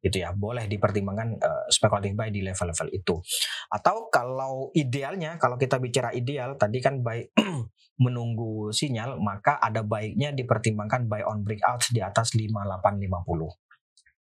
gitu 0.00 0.16
ya. 0.16 0.32
Boleh 0.32 0.64
dipertimbangkan 0.66 1.28
uh, 1.38 1.64
speculative 1.68 2.16
buy 2.16 2.32
di 2.32 2.40
level-level 2.40 2.88
itu. 2.90 3.20
Atau 3.68 4.08
kalau 4.08 4.72
idealnya 4.72 5.36
kalau 5.36 5.60
kita 5.60 5.76
bicara 5.76 6.10
ideal 6.16 6.56
tadi 6.56 6.80
kan 6.80 7.04
buy 7.04 7.20
menunggu 8.04 8.72
sinyal, 8.72 9.20
maka 9.20 9.60
ada 9.60 9.84
baiknya 9.84 10.32
dipertimbangkan 10.32 11.06
buy 11.06 11.22
on 11.28 11.44
breakout 11.44 11.84
di 11.92 12.00
atas 12.00 12.34
5850 12.34 13.62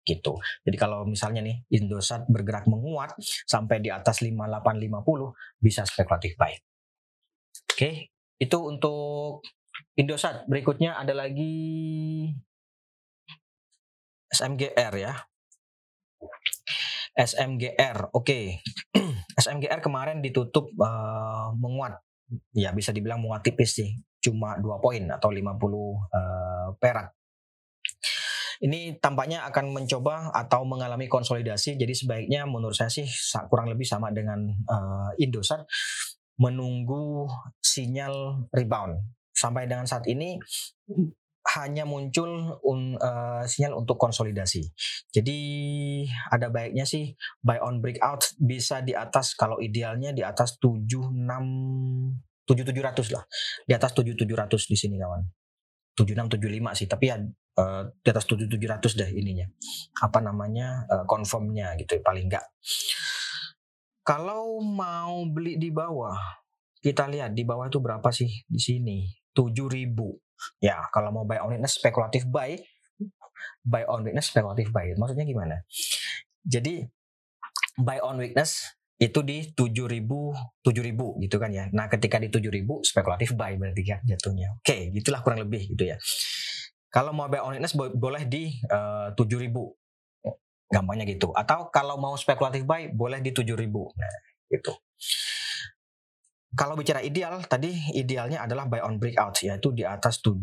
gitu. 0.01 0.37
Jadi 0.65 0.77
kalau 0.77 1.05
misalnya 1.05 1.45
nih 1.45 1.61
Indosat 1.77 2.25
bergerak 2.25 2.65
menguat 2.65 3.13
sampai 3.45 3.79
di 3.79 3.93
atas 3.93 4.21
5850 4.25 5.61
bisa 5.61 5.85
spekulatif 5.85 6.33
buy. 6.37 6.53
Oke, 7.71 8.09
itu 8.41 8.57
untuk 8.61 9.45
Indosat. 9.95 10.45
Berikutnya 10.49 10.97
ada 10.97 11.13
lagi 11.13 11.53
SMGR 14.31 14.93
ya. 14.97 15.13
SMGR, 17.15 18.11
oke. 18.13 18.25
Okay. 18.31 18.59
SMGR 19.31 19.79
kemarin 19.79 20.19
ditutup 20.19 20.69
uh, 20.77 21.55
menguat. 21.55 21.97
Ya 22.51 22.75
bisa 22.75 22.91
dibilang 22.91 23.23
menguat 23.23 23.47
tipis 23.47 23.79
sih. 23.79 23.89
Cuma 24.21 24.59
2 24.59 24.83
poin 24.83 25.01
atau 25.07 25.33
50 25.33 25.41
uh, 25.41 25.97
eh, 26.13 26.67
perak 26.77 27.15
ini 28.61 29.01
tampaknya 29.01 29.41
akan 29.49 29.73
mencoba 29.73 30.29
atau 30.29 30.61
mengalami 30.61 31.09
konsolidasi. 31.09 31.81
Jadi 31.81 31.93
sebaiknya 31.97 32.45
menurut 32.45 32.77
saya 32.77 32.93
sih 32.93 33.09
kurang 33.49 33.73
lebih 33.73 33.89
sama 33.89 34.13
dengan 34.13 34.53
uh, 34.69 35.09
Indosat 35.17 35.65
menunggu 36.37 37.25
sinyal 37.57 38.45
rebound. 38.53 39.01
Sampai 39.33 39.65
dengan 39.65 39.89
saat 39.89 40.05
ini 40.05 40.37
hanya 41.57 41.89
muncul 41.89 42.61
un, 42.61 43.01
uh, 43.01 43.41
sinyal 43.49 43.81
untuk 43.81 43.97
konsolidasi. 43.97 44.61
Jadi 45.09 45.39
ada 46.29 46.53
baiknya 46.53 46.85
sih 46.85 47.17
buy 47.41 47.57
on 47.65 47.81
breakout 47.81 48.37
bisa 48.37 48.85
di 48.85 48.93
atas 48.93 49.33
kalau 49.33 49.57
idealnya 49.57 50.13
di 50.13 50.21
atas 50.21 50.61
76 50.61 51.09
7700 52.45 53.09
lah. 53.09 53.25
Di 53.65 53.73
atas 53.73 53.97
7700 53.97 54.69
di 54.69 54.77
sini 54.77 55.01
kawan. 55.01 55.25
7675 55.97 56.77
sih, 56.77 56.87
tapi 56.87 57.05
ya 57.09 57.17
uh, 57.57 57.91
di 57.99 58.07
atas 58.11 58.25
7700 58.29 58.99
deh 58.99 59.09
ininya. 59.11 59.47
Apa 59.99 60.23
namanya? 60.23 60.85
Uh, 60.87 61.05
confirmnya 61.07 61.75
gitu 61.79 61.99
paling 62.03 62.29
enggak. 62.31 62.45
Kalau 64.01 64.59
mau 64.59 65.23
beli 65.29 65.61
di 65.61 65.69
bawah, 65.69 66.17
kita 66.81 67.05
lihat 67.05 67.37
di 67.37 67.45
bawah 67.45 67.69
itu 67.69 67.77
berapa 67.77 68.09
sih 68.09 68.29
di 68.49 68.59
sini? 68.59 69.05
7000. 69.31 69.93
Ya, 70.57 70.81
kalau 70.89 71.13
mau 71.13 71.23
buy 71.23 71.37
on 71.37 71.53
witness 71.53 71.77
spekulatif 71.77 72.25
buy, 72.25 72.57
buy 73.61 73.85
on 73.85 74.01
witness 74.01 74.33
spekulatif 74.33 74.73
buy. 74.73 74.97
Maksudnya 74.97 75.25
gimana? 75.29 75.61
Jadi 76.41 76.81
buy 77.77 78.01
on 78.01 78.17
witness 78.17 78.73
itu 79.01 79.25
di 79.25 79.49
7000 79.49 80.01
7000 80.61 81.25
gitu 81.25 81.35
kan 81.41 81.49
ya. 81.49 81.65
Nah, 81.73 81.89
ketika 81.89 82.21
di 82.21 82.29
7000 82.29 82.85
spekulatif 82.85 83.33
buy 83.33 83.57
berarti 83.57 83.81
kan 83.81 84.01
jatuhnya. 84.05 84.61
Oke, 84.61 84.93
gitulah 84.93 85.25
kurang 85.25 85.41
lebih 85.41 85.73
gitu 85.73 85.89
ya. 85.89 85.97
Kalau 86.91 87.15
mau 87.15 87.31
buy 87.31 87.39
on 87.39 87.55
witness 87.55 87.73
boleh 87.75 88.27
di 88.27 88.51
uh, 88.67 89.15
7000. 89.15 89.47
Gampangnya 90.71 91.07
gitu. 91.07 91.31
Atau 91.31 91.71
kalau 91.71 91.95
mau 91.95 92.19
spekulatif 92.19 92.67
buy 92.67 92.91
boleh 92.91 93.23
di 93.23 93.31
7000. 93.31 93.63
Nah, 93.71 94.15
gitu. 94.51 94.75
Kalau 96.51 96.75
bicara 96.75 96.99
ideal, 96.99 97.39
tadi 97.47 97.71
idealnya 97.95 98.43
adalah 98.43 98.67
buy 98.67 98.83
on 98.83 98.99
breakout 98.99 99.39
yaitu 99.39 99.71
di 99.71 99.87
atas 99.87 100.19
7 100.19 100.35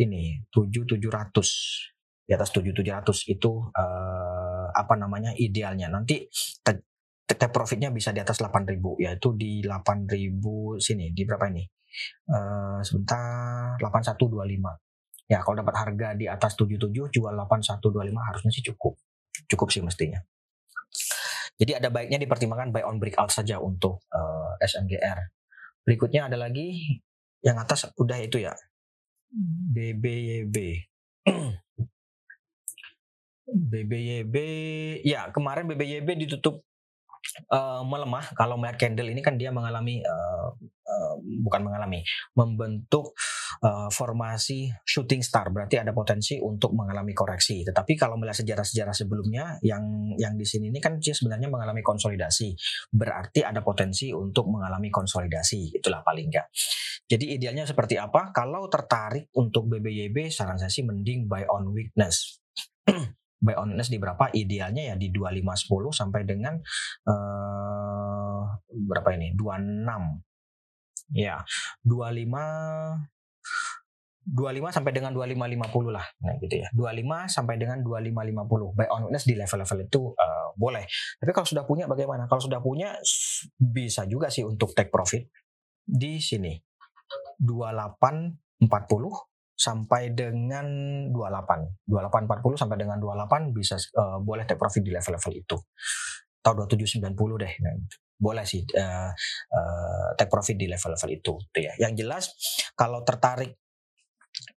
ini, 0.00 0.40
7700 0.48 1.92
di 2.24 2.32
atas 2.32 2.48
7700 2.56 3.28
itu 3.28 3.52
uh, 3.76 4.66
apa 4.72 4.96
namanya 4.96 5.36
idealnya. 5.36 5.92
Nanti 5.92 6.24
take 6.64 7.48
profitnya 7.52 7.92
bisa 7.92 8.12
di 8.12 8.20
atas 8.24 8.40
8000 8.40 9.04
yaitu 9.04 9.36
di 9.36 9.60
8000 9.64 10.80
sini 10.80 11.12
di 11.12 11.22
berapa 11.24 11.48
ini 11.48 11.64
uh, 12.28 12.80
sebentar 12.84 13.80
8125 13.80 14.83
ya 15.24 15.40
kalau 15.40 15.60
dapat 15.60 15.74
harga 15.76 16.08
di 16.16 16.28
atas 16.28 16.56
77 16.56 16.90
jual 16.90 17.32
8125 17.32 17.80
harusnya 18.28 18.50
sih 18.52 18.64
cukup. 18.72 18.96
Cukup 19.50 19.68
sih 19.72 19.82
mestinya. 19.82 20.20
Jadi 21.54 21.78
ada 21.78 21.88
baiknya 21.90 22.18
dipertimbangkan 22.18 22.74
buy 22.74 22.82
on 22.82 22.98
breakout 22.98 23.30
saja 23.30 23.62
untuk 23.62 24.02
uh, 24.10 24.58
eh, 24.58 24.66
SMGR 24.66 25.44
berikutnya 25.84 26.32
ada 26.32 26.40
lagi 26.40 26.98
yang 27.44 27.60
atas 27.60 27.92
udah 28.00 28.18
itu 28.18 28.40
ya. 28.40 28.56
BBYB. 29.74 30.56
BBYB 33.44 34.36
ya 35.12 35.28
kemarin 35.30 35.68
BBYB 35.68 36.08
ditutup 36.24 36.64
uh, 37.52 37.84
melemah. 37.84 38.32
Kalau 38.32 38.56
melihat 38.56 38.80
candle 38.80 39.12
ini 39.12 39.20
kan 39.20 39.36
dia 39.36 39.52
mengalami 39.52 40.00
uh, 40.00 40.48
uh, 40.88 41.14
bukan 41.44 41.68
mengalami 41.68 42.00
membentuk 42.32 43.12
uh, 43.62 43.92
formasi 43.92 44.72
shooting 44.82 45.22
star. 45.22 45.52
Berarti 45.54 45.78
ada 45.78 45.94
potensi 45.94 46.40
untuk 46.42 46.74
mengalami 46.74 47.14
koreksi. 47.14 47.62
Tetapi 47.62 47.92
kalau 47.94 48.18
melihat 48.18 48.42
sejarah-sejarah 48.42 48.94
sebelumnya 48.96 49.60
yang 49.62 50.14
yang 50.18 50.34
di 50.34 50.46
sini 50.48 50.74
ini 50.74 50.82
kan 50.82 50.98
dia 50.98 51.14
sebenarnya 51.14 51.46
mengalami 51.46 51.84
konsolidasi. 51.84 52.56
Berarti 52.90 53.46
ada 53.46 53.62
potensi 53.62 54.10
untuk 54.10 54.50
mengalami 54.50 54.90
konsolidasi. 54.90 55.78
Itulah 55.78 56.02
paling 56.02 56.26
enggak 56.32 56.48
jadi 57.04 57.36
idealnya 57.36 57.68
seperti 57.68 58.00
apa? 58.00 58.32
Kalau 58.32 58.64
tertarik 58.72 59.28
untuk 59.36 59.68
BBYB 59.68 60.32
saran 60.32 60.56
saya 60.56 60.72
sih 60.72 60.88
mending 60.88 61.28
buy 61.28 61.44
on 61.44 61.68
weakness. 61.76 62.40
Buy 63.44 63.60
on 63.60 63.76
di 63.76 64.00
berapa? 64.00 64.32
Idealnya 64.32 64.88
ya 64.88 64.96
di 64.96 65.12
2510 65.12 65.92
sampai 65.92 66.24
dengan 66.24 66.56
uh, 67.04 68.40
berapa 68.72 69.12
ini? 69.20 69.36
26. 69.36 69.84
Ya, 71.12 71.44
25 71.84 73.13
25 74.24 74.72
sampai 74.72 74.92
dengan 74.96 75.12
2550 75.12 75.92
lah. 75.92 76.06
Nah, 76.24 76.32
gitu 76.40 76.64
ya. 76.64 76.68
25 76.72 77.28
sampai 77.28 77.60
dengan 77.60 77.84
2550. 77.84 78.72
Buy 78.72 78.88
on 78.88 79.02
witness 79.08 79.28
di 79.28 79.36
level-level 79.36 79.78
itu 79.84 80.02
uh, 80.16 80.48
boleh. 80.56 80.84
Tapi 81.20 81.30
kalau 81.36 81.44
sudah 81.44 81.64
punya 81.68 81.84
bagaimana? 81.84 82.24
Kalau 82.24 82.40
sudah 82.40 82.64
punya 82.64 82.96
bisa 83.60 84.08
juga 84.08 84.32
sih 84.32 84.40
untuk 84.48 84.72
take 84.72 84.88
profit 84.88 85.28
di 85.84 86.16
sini. 86.24 86.56
2840 87.36 88.64
sampai 89.52 90.16
dengan 90.16 90.66
28. 91.12 91.84
2840 91.84 92.62
sampai 92.64 92.76
dengan 92.80 92.96
28 92.96 93.52
bisa 93.52 93.76
uh, 94.00 94.24
boleh 94.24 94.48
take 94.48 94.56
profit 94.56 94.80
di 94.80 94.88
level-level 94.88 95.32
itu. 95.36 95.56
Atau 96.40 96.64
2790 96.64 97.44
deh. 97.44 97.52
Nah, 97.60 97.76
boleh 98.14 98.46
sih 98.46 98.62
uh, 98.78 99.10
uh, 99.50 100.08
take 100.14 100.30
profit 100.30 100.56
di 100.56 100.70
level-level 100.70 101.10
itu 101.10 101.32
gitu 101.50 101.60
ya. 101.60 101.72
Yang 101.82 101.92
jelas 102.04 102.24
kalau 102.78 103.02
tertarik 103.02 103.58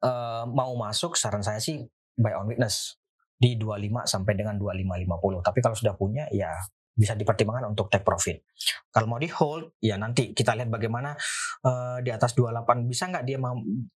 uh, 0.06 0.46
mau 0.50 0.74
masuk 0.78 1.18
saran 1.18 1.42
saya 1.42 1.62
sih 1.62 1.82
buy 2.18 2.34
on 2.38 2.50
witness 2.50 2.98
di 3.38 3.54
25 3.58 4.10
sampai 4.10 4.34
dengan 4.34 4.58
2550. 4.58 5.46
Tapi 5.46 5.60
kalau 5.62 5.78
sudah 5.78 5.94
punya 5.94 6.26
ya 6.34 6.50
bisa 6.98 7.14
dipertimbangkan 7.14 7.78
untuk 7.78 7.94
take 7.94 8.02
profit. 8.02 8.42
Kalau 8.90 9.06
mau 9.06 9.22
di 9.22 9.30
hold, 9.30 9.78
ya 9.78 10.02
nanti 10.02 10.34
kita 10.34 10.58
lihat 10.58 10.74
bagaimana 10.74 11.14
uh, 11.62 12.02
di 12.02 12.10
atas 12.10 12.34
28 12.34 12.90
bisa 12.90 13.06
nggak 13.14 13.22
dia 13.22 13.38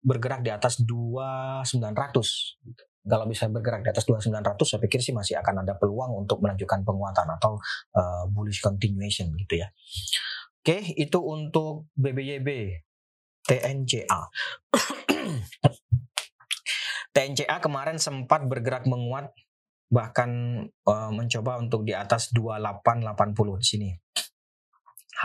bergerak 0.06 0.46
di 0.46 0.54
atas 0.54 0.78
2900. 0.86 2.86
Kalau 3.02 3.26
bisa 3.26 3.50
bergerak 3.50 3.82
di 3.82 3.90
atas 3.90 4.06
2900, 4.06 4.62
saya 4.62 4.80
pikir 4.82 5.02
sih 5.02 5.10
masih 5.10 5.34
akan 5.42 5.66
ada 5.66 5.74
peluang 5.74 6.22
untuk 6.22 6.38
melanjutkan 6.46 6.86
penguatan 6.86 7.26
atau 7.34 7.58
uh, 7.98 8.30
bullish 8.30 8.62
continuation 8.62 9.34
gitu 9.42 9.58
ya. 9.58 9.74
Oke, 10.62 10.94
itu 10.94 11.18
untuk 11.18 11.90
BBYB, 11.98 12.78
TNCA. 13.50 14.22
TNCA 17.18 17.58
kemarin 17.58 17.98
sempat 17.98 18.46
bergerak 18.46 18.86
menguat 18.86 19.34
bahkan 19.92 20.30
uh, 20.88 21.10
mencoba 21.10 21.58
untuk 21.58 21.82
di 21.84 21.98
atas 21.98 22.30
2880 22.32 23.60
di 23.60 23.66
sini. 23.66 23.90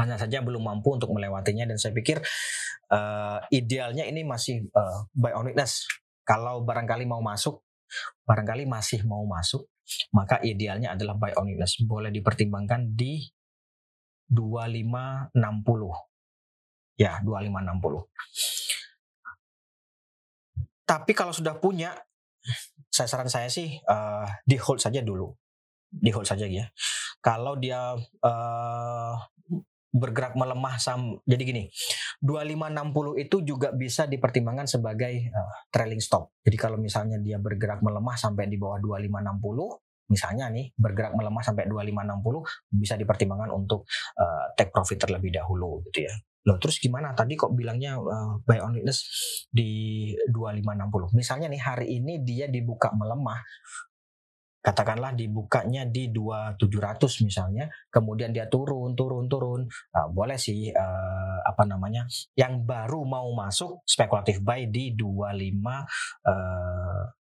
Hanya 0.00 0.16
saja 0.16 0.40
belum 0.40 0.64
mampu 0.64 0.96
untuk 0.96 1.12
melewatinya 1.12 1.68
dan 1.68 1.76
saya 1.76 1.92
pikir 1.92 2.24
uh, 2.90 3.38
idealnya 3.52 4.08
ini 4.08 4.24
masih 4.24 4.66
uh, 4.72 5.04
buy 5.12 5.36
on 5.36 5.52
witness. 5.52 5.86
Kalau 6.26 6.66
barangkali 6.66 7.06
mau 7.06 7.22
masuk, 7.22 7.65
barangkali 8.26 8.66
masih 8.66 9.06
mau 9.06 9.22
masuk, 9.26 9.66
maka 10.14 10.40
idealnya 10.42 10.92
adalah 10.94 11.14
buy 11.14 11.32
on 11.38 11.50
witness. 11.50 11.78
Boleh 11.82 12.10
dipertimbangkan 12.10 12.94
di 12.94 13.22
2560. 14.28 15.32
Ya, 16.96 17.20
2560. 17.20 18.08
Tapi 20.86 21.12
kalau 21.12 21.34
sudah 21.34 21.58
punya 21.58 21.92
saya 22.86 23.08
saran 23.10 23.28
saya 23.28 23.50
sih 23.50 23.76
uh, 23.90 24.24
di 24.46 24.56
hold 24.56 24.78
saja 24.78 25.02
dulu 25.02 25.28
di 25.90 26.10
hold 26.14 26.24
saja 26.24 26.46
ya 26.46 26.70
kalau 27.18 27.58
dia 27.58 27.98
uh, 28.22 29.14
bergerak 29.96 30.36
melemah 30.36 30.76
sam 30.76 31.16
jadi 31.24 31.42
gini 31.42 31.64
2560 32.20 33.24
itu 33.24 33.36
juga 33.40 33.72
bisa 33.72 34.04
dipertimbangkan 34.04 34.68
sebagai 34.68 35.32
uh, 35.32 35.52
trailing 35.72 36.04
stop 36.04 36.36
jadi 36.44 36.56
kalau 36.60 36.76
misalnya 36.76 37.16
dia 37.16 37.40
bergerak 37.40 37.80
melemah 37.80 38.16
sampai 38.20 38.44
di 38.52 38.60
bawah 38.60 38.76
2560 38.84 40.12
misalnya 40.12 40.52
nih 40.52 40.70
bergerak 40.76 41.16
melemah 41.16 41.42
sampai 41.42 41.64
2560 41.66 42.78
bisa 42.78 42.94
dipertimbangkan 42.94 43.50
untuk 43.50 43.88
uh, 44.20 44.52
take 44.54 44.70
profit 44.70 45.08
terlebih 45.08 45.34
dahulu 45.34 45.82
gitu 45.88 46.06
ya 46.06 46.14
Loh, 46.46 46.62
terus 46.62 46.78
gimana? 46.78 47.10
Tadi 47.10 47.34
kok 47.34 47.58
bilangnya 47.58 47.98
uh, 47.98 48.38
buy 48.46 48.62
on 48.62 48.78
weakness 48.78 49.02
di 49.50 50.14
2560. 50.30 51.18
Misalnya 51.18 51.50
nih 51.50 51.58
hari 51.58 51.86
ini 51.98 52.22
dia 52.22 52.46
dibuka 52.46 52.94
melemah 52.94 53.42
katakanlah 54.66 55.14
dibukanya 55.14 55.86
di 55.86 56.10
2700 56.10 57.22
misalnya, 57.22 57.70
kemudian 57.86 58.34
dia 58.34 58.50
turun, 58.50 58.98
turun, 58.98 59.30
turun, 59.30 59.62
uh, 59.94 60.08
boleh 60.10 60.34
sih 60.34 60.74
uh, 60.74 61.38
apa 61.46 61.62
namanya, 61.70 62.10
yang 62.34 62.66
baru 62.66 63.06
mau 63.06 63.30
masuk 63.30 63.86
spekulatif 63.86 64.42
buy 64.42 64.66
di 64.66 64.98
25 64.98 65.30
uh, 66.26 67.14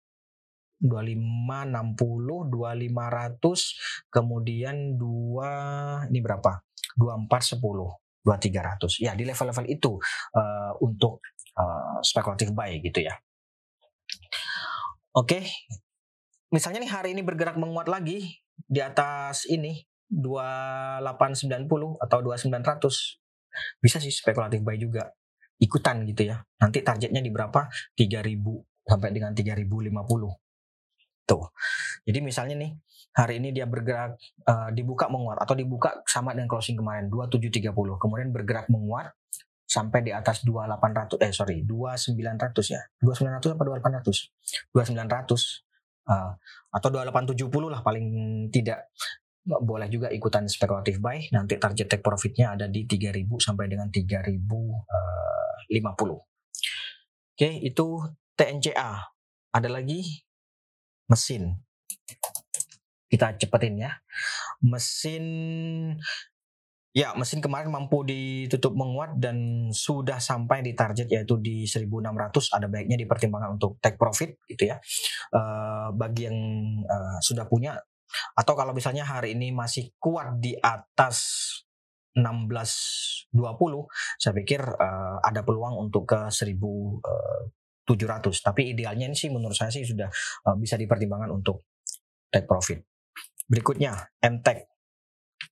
2560, 0.80 2.48
2500, 2.48 4.08
kemudian 4.08 4.96
2 4.96 6.08
ini 6.08 6.20
berapa? 6.24 6.64
2410 6.96 8.00
dua 8.24 8.40
tiga 8.40 8.64
ratus 8.64 9.04
ya 9.04 9.12
di 9.12 9.28
level-level 9.28 9.68
itu 9.68 10.00
uh, 10.32 10.72
untuk 10.80 11.20
uh, 11.60 12.00
spekulatif 12.00 12.56
buy 12.56 12.80
gitu 12.80 13.04
ya 13.04 13.12
oke 15.12 15.28
okay. 15.28 15.44
Misalnya 16.54 16.78
nih 16.86 16.92
hari 16.94 17.08
ini 17.18 17.26
bergerak 17.26 17.58
menguat 17.58 17.90
lagi 17.90 18.38
di 18.54 18.78
atas 18.78 19.50
ini 19.50 19.82
2890 20.06 21.98
atau 21.98 22.18
2900 22.22 23.82
bisa 23.82 23.98
sih 23.98 24.14
spekulatif 24.14 24.62
buy 24.62 24.78
juga. 24.78 25.10
Ikutan 25.58 26.06
gitu 26.06 26.30
ya. 26.30 26.38
Nanti 26.62 26.86
targetnya 26.86 27.18
di 27.18 27.30
berapa? 27.34 27.66
3000 27.98 28.86
sampai 28.86 29.10
dengan 29.10 29.34
3050 29.34 30.30
Tuh. 31.24 31.44
Jadi 32.04 32.18
misalnya 32.20 32.54
nih 32.60 32.70
hari 33.16 33.40
ini 33.40 33.50
dia 33.50 33.64
bergerak 33.64 34.14
uh, 34.44 34.68
dibuka 34.70 35.08
menguat 35.08 35.40
atau 35.40 35.56
dibuka 35.56 36.04
sama 36.04 36.36
dengan 36.36 36.50
closing 36.50 36.76
kemarin 36.76 37.08
2730 37.08 37.70
kemudian 37.96 38.28
bergerak 38.34 38.66
menguat 38.68 39.14
sampai 39.64 40.04
di 40.04 40.12
atas 40.12 40.44
2800 40.44 41.16
eh 41.24 41.32
sorry 41.32 41.56
2900 41.64 42.74
ya. 42.74 42.82
2900 43.00 43.56
apa 43.56 43.62
2800 43.64 44.76
2900 44.76 45.73
uh, 46.08 46.32
atau 46.72 46.88
2870 46.90 47.72
lah 47.72 47.80
paling 47.84 48.06
tidak 48.50 48.90
boleh 49.44 49.92
juga 49.92 50.08
ikutan 50.08 50.48
spekulatif 50.48 51.04
buy 51.04 51.20
nanti 51.28 51.60
target 51.60 51.84
take 51.84 52.04
profitnya 52.04 52.56
ada 52.56 52.64
di 52.64 52.88
3000 52.88 53.28
sampai 53.36 53.68
dengan 53.68 53.92
3050 53.92 54.40
uh, 54.40 56.16
oke 57.36 57.50
itu 57.60 57.86
TNCA 58.34 58.90
ada 59.54 59.68
lagi 59.70 60.26
mesin. 61.06 61.62
Kita 63.06 63.38
cepetin 63.38 63.78
ya. 63.78 63.92
Mesin 64.64 65.24
Ya, 66.94 67.10
mesin 67.18 67.42
kemarin 67.42 67.74
mampu 67.74 68.06
ditutup 68.06 68.70
menguat 68.78 69.18
dan 69.18 69.66
sudah 69.74 70.22
sampai 70.22 70.62
di 70.62 70.78
target 70.78 71.10
yaitu 71.10 71.42
di 71.42 71.66
1600 71.66 72.54
ada 72.54 72.70
baiknya 72.70 72.94
dipertimbangkan 72.94 73.58
untuk 73.58 73.82
take 73.82 73.98
profit 73.98 74.38
gitu 74.46 74.70
ya. 74.70 74.78
Uh, 75.34 75.90
bagi 75.90 76.30
yang 76.30 76.38
uh, 76.86 77.18
sudah 77.18 77.50
punya 77.50 77.74
atau 78.38 78.54
kalau 78.54 78.70
misalnya 78.70 79.02
hari 79.02 79.34
ini 79.34 79.50
masih 79.50 79.90
kuat 79.98 80.38
di 80.38 80.54
atas 80.54 81.18
1620, 82.14 83.42
saya 84.14 84.32
pikir 84.38 84.62
uh, 84.62 85.18
ada 85.18 85.42
peluang 85.42 85.74
untuk 85.90 86.06
ke 86.06 86.30
1000 86.30 86.54
uh, 86.54 87.42
700. 87.90 88.30
Tapi 88.38 88.70
idealnya 88.70 89.10
ini 89.10 89.18
sih 89.18 89.34
menurut 89.34 89.58
saya 89.58 89.74
sih 89.74 89.82
sudah 89.82 90.06
bisa 90.62 90.78
dipertimbangkan 90.78 91.34
untuk 91.34 91.66
take 92.30 92.46
profit. 92.46 92.86
Berikutnya 93.50 93.98
MTEK. 94.22 94.73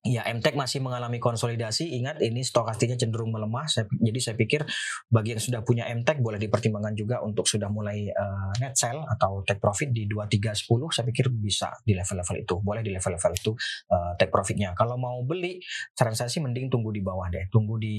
Ya, 0.03 0.27
MTEK 0.27 0.59
masih 0.59 0.83
mengalami 0.83 1.15
konsolidasi. 1.15 1.95
Ingat 1.95 2.19
ini 2.19 2.43
stokastiknya 2.43 2.99
cenderung 2.99 3.31
melemah. 3.31 3.63
Jadi 3.87 4.19
saya 4.19 4.35
pikir 4.35 4.67
bagi 5.07 5.31
yang 5.31 5.39
sudah 5.39 5.63
punya 5.63 5.87
MTEK 5.87 6.19
boleh 6.19 6.35
dipertimbangkan 6.43 6.91
juga 6.91 7.23
untuk 7.23 7.47
sudah 7.47 7.71
mulai 7.71 8.11
uh, 8.11 8.51
net 8.59 8.75
sell 8.75 8.99
atau 9.07 9.47
take 9.47 9.63
profit 9.63 9.95
di 9.95 10.03
2310. 10.03 10.91
Saya 10.91 11.07
pikir 11.07 11.31
bisa 11.31 11.71
di 11.87 11.95
level-level 11.95 12.35
itu. 12.35 12.55
Boleh 12.59 12.83
di 12.83 12.91
level-level 12.91 13.31
itu 13.31 13.55
uh, 13.95 14.11
take 14.19 14.27
profitnya. 14.27 14.75
Kalau 14.75 14.99
mau 14.99 15.23
beli, 15.23 15.63
saran 15.95 16.19
saya 16.19 16.27
sih 16.27 16.43
mending 16.43 16.67
tunggu 16.67 16.91
di 16.91 16.99
bawah 16.99 17.31
deh. 17.31 17.47
Tunggu 17.47 17.79
di 17.79 17.95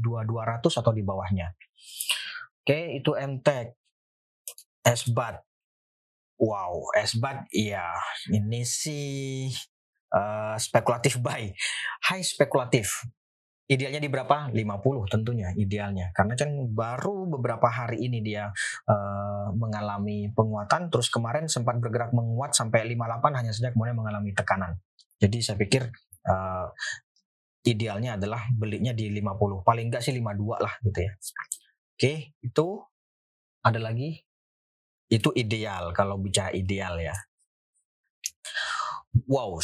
2200 0.00 0.80
atau 0.80 0.92
di 0.96 1.04
bawahnya. 1.04 1.52
Oke, 2.64 2.96
itu 2.96 3.12
MTech. 3.12 3.76
esbat 4.82 5.38
wow 6.42 6.74
esbat 6.98 7.46
iya 7.54 7.86
ini 8.34 8.66
sih 8.66 9.46
uh, 10.12 10.56
spekulatif 10.60 11.18
buy. 11.18 11.50
High 12.08 12.24
spekulatif. 12.24 13.08
Idealnya 13.66 14.04
di 14.04 14.10
berapa? 14.12 14.52
50 14.52 14.58
tentunya 15.08 15.48
idealnya. 15.56 16.12
Karena 16.12 16.36
kan 16.36 16.50
baru 16.68 17.24
beberapa 17.38 17.72
hari 17.72 18.04
ini 18.04 18.20
dia 18.20 18.52
uh, 18.84 19.48
mengalami 19.56 20.28
penguatan. 20.36 20.92
Terus 20.92 21.08
kemarin 21.08 21.48
sempat 21.48 21.80
bergerak 21.80 22.12
menguat 22.12 22.52
sampai 22.52 22.84
58 22.92 23.38
hanya 23.38 23.52
saja 23.54 23.72
kemudian 23.72 23.96
mengalami 23.96 24.36
tekanan. 24.36 24.76
Jadi 25.16 25.38
saya 25.40 25.56
pikir 25.56 25.88
uh, 26.28 26.68
idealnya 27.64 28.20
adalah 28.20 28.44
belinya 28.52 28.92
di 28.92 29.08
50 29.08 29.62
paling 29.62 29.86
enggak 29.88 30.02
sih 30.04 30.12
52 30.12 30.58
lah 30.60 30.74
gitu 30.84 30.98
ya. 31.00 31.12
Oke 31.96 32.12
itu. 32.44 32.68
Ada 33.62 33.78
lagi? 33.78 34.18
Itu 35.06 35.30
ideal. 35.38 35.94
Kalau 35.94 36.18
bicara 36.18 36.50
ideal 36.50 36.98
ya 36.98 37.14
wow 39.28 39.60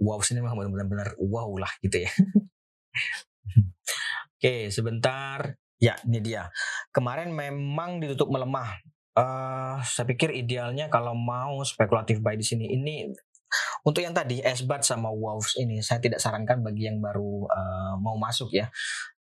wow 0.00 0.18
ini 0.32 0.40
memang 0.40 0.68
benar-benar 0.72 1.16
wow 1.20 1.50
lah 1.60 1.72
gitu 1.84 2.04
ya 2.04 2.12
Oke, 4.36 4.68
sebentar. 4.68 5.56
Ya, 5.80 5.96
ini 6.04 6.20
dia. 6.20 6.52
Kemarin 6.92 7.32
memang 7.32 8.04
ditutup 8.04 8.28
melemah. 8.28 8.80
Uh, 9.16 9.80
saya 9.80 10.04
pikir 10.04 10.28
idealnya 10.28 10.92
kalau 10.92 11.16
mau 11.16 11.64
spekulatif 11.64 12.20
buy 12.20 12.36
di 12.36 12.44
sini 12.44 12.68
ini 12.68 13.08
untuk 13.80 14.04
yang 14.04 14.12
tadi 14.12 14.44
Esbat 14.44 14.84
sama 14.84 15.08
Wolves 15.08 15.56
ini 15.56 15.80
saya 15.80 16.04
tidak 16.04 16.20
sarankan 16.20 16.60
bagi 16.60 16.84
yang 16.84 17.00
baru 17.00 17.48
uh, 17.48 17.96
mau 17.96 18.20
masuk 18.20 18.52
ya. 18.52 18.68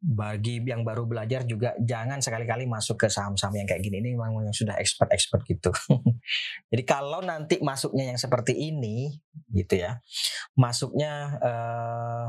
Bagi 0.06 0.62
yang 0.62 0.86
baru 0.86 1.02
belajar 1.02 1.42
juga 1.42 1.74
jangan 1.82 2.22
sekali-kali 2.22 2.70
masuk 2.70 2.94
ke 2.94 3.10
saham-saham 3.10 3.58
yang 3.58 3.66
kayak 3.66 3.82
gini 3.82 3.98
ini 3.98 4.14
memang 4.14 4.46
yang 4.46 4.54
sudah 4.54 4.78
expert-expert 4.78 5.42
gitu. 5.50 5.74
Jadi 6.70 6.82
kalau 6.86 7.18
nanti 7.26 7.58
masuknya 7.58 8.14
yang 8.14 8.18
seperti 8.18 8.54
ini 8.54 9.18
gitu 9.50 9.82
ya. 9.82 9.98
Masuknya 10.54 11.42
uh, 11.42 12.28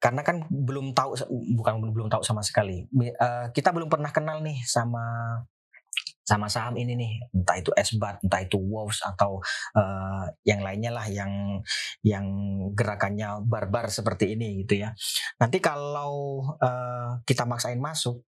karena 0.00 0.20
kan 0.20 0.44
belum 0.48 0.92
tahu 0.92 1.16
bukan 1.56 1.80
belum 1.80 2.12
tahu 2.12 2.20
sama 2.20 2.44
sekali 2.44 2.84
uh, 2.92 3.48
kita 3.56 3.72
belum 3.72 3.88
pernah 3.88 4.12
kenal 4.12 4.44
nih 4.44 4.60
sama 4.68 5.00
sama 6.24 6.48
saham 6.48 6.74
ini 6.80 6.96
nih 6.96 7.12
entah 7.36 7.60
itu 7.60 7.70
Esbat 7.76 8.16
entah 8.24 8.40
itu 8.40 8.56
Wolves 8.56 9.04
atau 9.04 9.44
uh, 9.76 10.24
yang 10.48 10.64
lainnya 10.64 10.90
lah 10.90 11.04
yang 11.06 11.60
yang 12.00 12.26
gerakannya 12.72 13.44
barbar 13.44 13.92
seperti 13.92 14.32
ini 14.32 14.64
gitu 14.64 14.80
ya. 14.88 14.96
Nanti 15.36 15.60
kalau 15.60 16.40
uh, 16.56 17.20
kita 17.28 17.44
maksain 17.44 17.78
masuk 17.78 18.24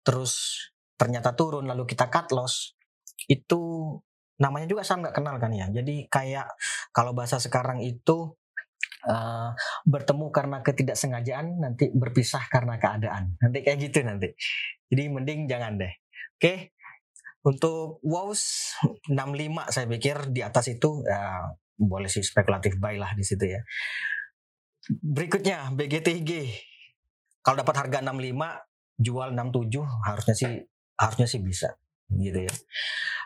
terus 0.00 0.56
ternyata 0.96 1.36
turun 1.36 1.68
lalu 1.68 1.84
kita 1.84 2.08
cut 2.08 2.32
loss 2.32 2.72
itu 3.28 3.92
namanya 4.40 4.66
juga 4.66 4.82
saham 4.82 5.04
nggak 5.04 5.16
kenal 5.20 5.36
kan 5.36 5.52
ya? 5.52 5.68
Jadi 5.68 6.08
kayak 6.08 6.48
kalau 6.96 7.12
bahasa 7.12 7.36
sekarang 7.36 7.84
itu 7.84 8.34
uh, 9.04 9.50
bertemu 9.84 10.26
karena 10.32 10.58
ketidaksengajaan 10.64 11.60
nanti 11.60 11.92
berpisah 11.92 12.48
karena 12.48 12.80
keadaan. 12.80 13.36
Nanti 13.38 13.58
kayak 13.60 13.78
gitu 13.84 14.00
nanti. 14.02 14.32
Jadi 14.88 15.02
mending 15.12 15.46
jangan 15.46 15.76
deh. 15.76 15.92
Oke? 16.34 16.40
okay? 16.40 16.58
Untuk 17.44 18.00
wows 18.00 18.72
65 19.04 19.68
saya 19.68 19.86
pikir 19.86 20.32
di 20.32 20.40
atas 20.40 20.72
itu 20.72 21.04
ya, 21.04 21.44
boleh 21.76 22.08
sih 22.08 22.24
spekulatif 22.24 22.80
buy 22.80 22.96
lah 22.96 23.12
di 23.12 23.24
situ 23.24 23.44
ya. 23.44 23.60
Berikutnya 24.88 25.72
BGTG 25.72 26.30
kalau 27.44 27.60
dapat 27.60 27.76
harga 27.84 28.00
65 28.00 29.00
jual 29.00 29.28
67 29.36 30.08
harusnya 30.08 30.34
sih 30.34 30.52
harusnya 30.96 31.26
sih 31.28 31.40
bisa 31.42 31.76
gitu 32.18 32.40
ya 32.46 32.54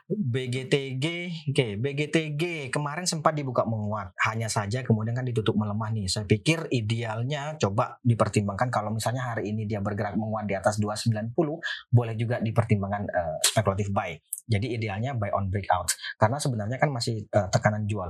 BGTG, 0.09 1.05
oke, 1.05 1.53
okay, 1.53 1.77
BGTG 1.77 2.73
kemarin 2.73 3.05
sempat 3.05 3.37
dibuka 3.37 3.69
menguat, 3.69 4.17
hanya 4.25 4.49
saja 4.49 4.81
kemudian 4.81 5.13
kan 5.13 5.21
ditutup 5.21 5.53
melemah 5.53 5.93
nih. 5.93 6.09
Saya 6.09 6.25
pikir 6.25 6.65
idealnya 6.73 7.61
coba 7.61 8.01
dipertimbangkan 8.01 8.73
kalau 8.73 8.89
misalnya 8.89 9.21
hari 9.21 9.53
ini 9.53 9.69
dia 9.69 9.85
bergerak 9.85 10.17
menguat 10.17 10.49
di 10.49 10.57
atas 10.57 10.81
290, 10.81 11.37
boleh 11.93 12.15
juga 12.17 12.41
dipertimbangkan 12.41 13.05
uh, 13.05 13.37
spekulatif 13.45 13.93
buy. 13.93 14.17
Jadi 14.49 14.81
idealnya 14.81 15.13
buy 15.13 15.29
on 15.37 15.53
breakout, 15.53 15.93
karena 16.17 16.41
sebenarnya 16.41 16.81
kan 16.81 16.89
masih 16.89 17.29
uh, 17.37 17.53
tekanan 17.53 17.85
jual. 17.85 18.09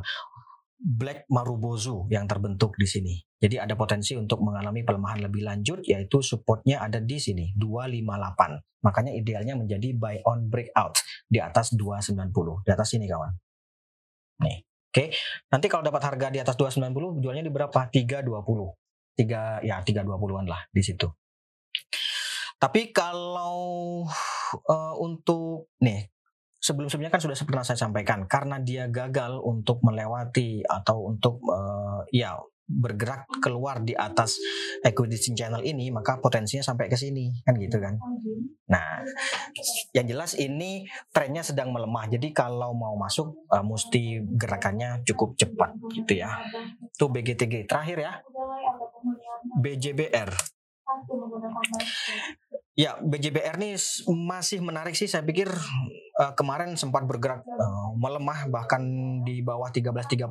Black 0.78 1.26
Marubozu 1.26 2.06
yang 2.06 2.30
terbentuk 2.30 2.78
di 2.78 2.86
sini. 2.86 3.14
Jadi 3.38 3.58
ada 3.58 3.74
potensi 3.74 4.14
untuk 4.14 4.42
mengalami 4.46 4.86
pelemahan 4.86 5.26
lebih 5.26 5.42
lanjut 5.42 5.82
yaitu 5.82 6.22
supportnya 6.22 6.78
ada 6.78 7.02
di 7.02 7.18
sini 7.18 7.50
258. 7.58 8.86
Makanya 8.86 9.12
idealnya 9.14 9.58
menjadi 9.58 9.90
buy 9.98 10.22
on 10.22 10.46
breakout 10.46 10.94
di 11.26 11.42
atas 11.42 11.74
290. 11.74 12.62
Di 12.62 12.70
atas 12.70 12.88
sini 12.94 13.10
kawan. 13.10 13.32
Nih. 14.46 14.62
Oke. 14.88 15.10
Nanti 15.50 15.66
kalau 15.66 15.82
dapat 15.82 16.02
harga 16.06 16.30
di 16.30 16.38
atas 16.38 16.54
290 16.54 17.22
jualnya 17.22 17.42
di 17.42 17.52
berapa? 17.52 17.90
320. 17.90 18.38
3 19.18 19.66
ya 19.66 19.82
320-an 19.82 20.46
lah 20.46 20.62
di 20.70 20.82
situ. 20.86 21.10
Tapi 22.58 22.90
kalau 22.94 24.02
uh, 24.66 24.94
untuk 24.98 25.74
nih 25.82 26.06
sebelum-sebelumnya 26.58 27.14
kan 27.14 27.22
sudah 27.22 27.36
pernah 27.46 27.64
saya 27.64 27.78
sampaikan 27.78 28.26
karena 28.26 28.58
dia 28.58 28.90
gagal 28.90 29.38
untuk 29.42 29.78
melewati 29.86 30.62
atau 30.66 31.06
untuk 31.06 31.38
uh, 31.46 32.02
ya 32.10 32.34
bergerak 32.68 33.24
keluar 33.40 33.80
di 33.80 33.96
atas 33.96 34.36
equity 34.84 35.32
channel 35.32 35.64
ini 35.64 35.88
maka 35.88 36.20
potensinya 36.20 36.60
sampai 36.60 36.92
ke 36.92 37.00
sini 37.00 37.32
kan 37.40 37.56
gitu 37.56 37.80
kan. 37.80 37.96
Nah, 38.68 39.00
yang 39.96 40.04
jelas 40.04 40.36
ini 40.36 40.84
trennya 41.08 41.40
sedang 41.40 41.72
melemah. 41.72 42.04
Jadi 42.12 42.28
kalau 42.36 42.76
mau 42.76 42.92
masuk 43.00 43.48
uh, 43.48 43.64
mesti 43.64 44.20
gerakannya 44.36 45.00
cukup 45.08 45.40
cepat 45.40 45.72
gitu 45.96 46.20
ya. 46.20 46.36
Tuh 47.00 47.08
BGTG 47.08 47.64
terakhir 47.64 48.04
ya. 48.04 48.12
BJBR 49.64 50.28
Ya, 52.78 52.94
BJBR 53.02 53.58
ini 53.58 53.74
masih 54.06 54.62
menarik 54.62 54.94
sih. 54.94 55.10
Saya 55.10 55.26
pikir 55.26 55.50
uh, 55.50 56.32
kemarin 56.38 56.78
sempat 56.78 57.02
bergerak 57.10 57.42
uh, 57.42 57.90
melemah 57.98 58.46
bahkan 58.46 58.78
di 59.26 59.42
bawah 59.42 59.66
13.30 59.66 60.30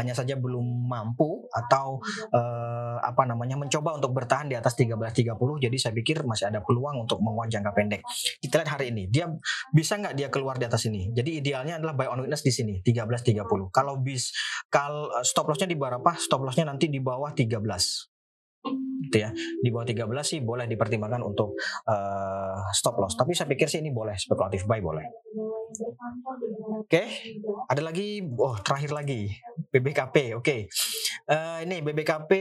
hanya 0.00 0.16
saja 0.16 0.40
belum 0.40 0.88
mampu 0.88 1.44
atau 1.52 2.00
uh, 2.32 2.96
apa 2.96 3.28
namanya 3.28 3.60
mencoba 3.60 4.00
untuk 4.00 4.16
bertahan 4.16 4.48
di 4.48 4.56
atas 4.56 4.72
13.30. 4.80 5.36
Jadi 5.68 5.76
saya 5.76 5.92
pikir 5.92 6.24
masih 6.24 6.48
ada 6.48 6.64
peluang 6.64 7.04
untuk 7.04 7.20
menguat 7.20 7.52
jangka 7.52 7.76
pendek. 7.76 8.00
Kita 8.40 8.64
lihat 8.64 8.72
hari 8.72 8.88
ini, 8.88 9.12
dia 9.12 9.28
bisa 9.68 10.00
nggak 10.00 10.16
dia 10.16 10.32
keluar 10.32 10.56
di 10.56 10.64
atas 10.64 10.88
ini? 10.88 11.12
Jadi 11.12 11.44
idealnya 11.44 11.76
adalah 11.76 11.92
buy 11.92 12.08
on 12.08 12.24
witness 12.24 12.40
di 12.40 12.56
sini 12.56 12.80
13.30. 12.80 13.36
Kalau 13.68 14.00
bis 14.00 14.32
kalau 14.72 15.12
stop 15.20 15.44
lossnya 15.44 15.68
di 15.68 15.76
bawah 15.76 16.00
apa? 16.00 16.16
Stop 16.16 16.40
lossnya 16.40 16.64
nanti 16.64 16.88
di 16.88 17.04
bawah 17.04 17.36
13 17.36 18.11
gitu 19.12 19.16
ya. 19.28 19.30
Di 19.34 19.68
bawah 19.68 19.84
13 19.84 20.08
sih 20.24 20.40
boleh 20.40 20.64
dipertimbangkan 20.64 21.20
untuk 21.20 21.52
uh, 21.84 22.64
stop 22.72 22.96
loss. 22.96 23.18
Tapi 23.18 23.36
saya 23.36 23.50
pikir 23.50 23.68
sih 23.68 23.84
ini 23.84 23.92
boleh 23.92 24.16
spekulatif 24.16 24.64
buy 24.64 24.80
boleh. 24.80 25.04
Oke 25.72 26.88
okay. 26.88 27.06
ada 27.68 27.80
lagi? 27.84 28.24
Oh 28.40 28.56
terakhir 28.60 28.96
lagi. 28.96 29.28
BBKP 29.72 30.36
oke 30.36 30.44
okay. 30.44 30.60
uh, 31.28 31.60
eh, 31.60 31.68
ini 31.68 31.80
BBKP 31.80 32.32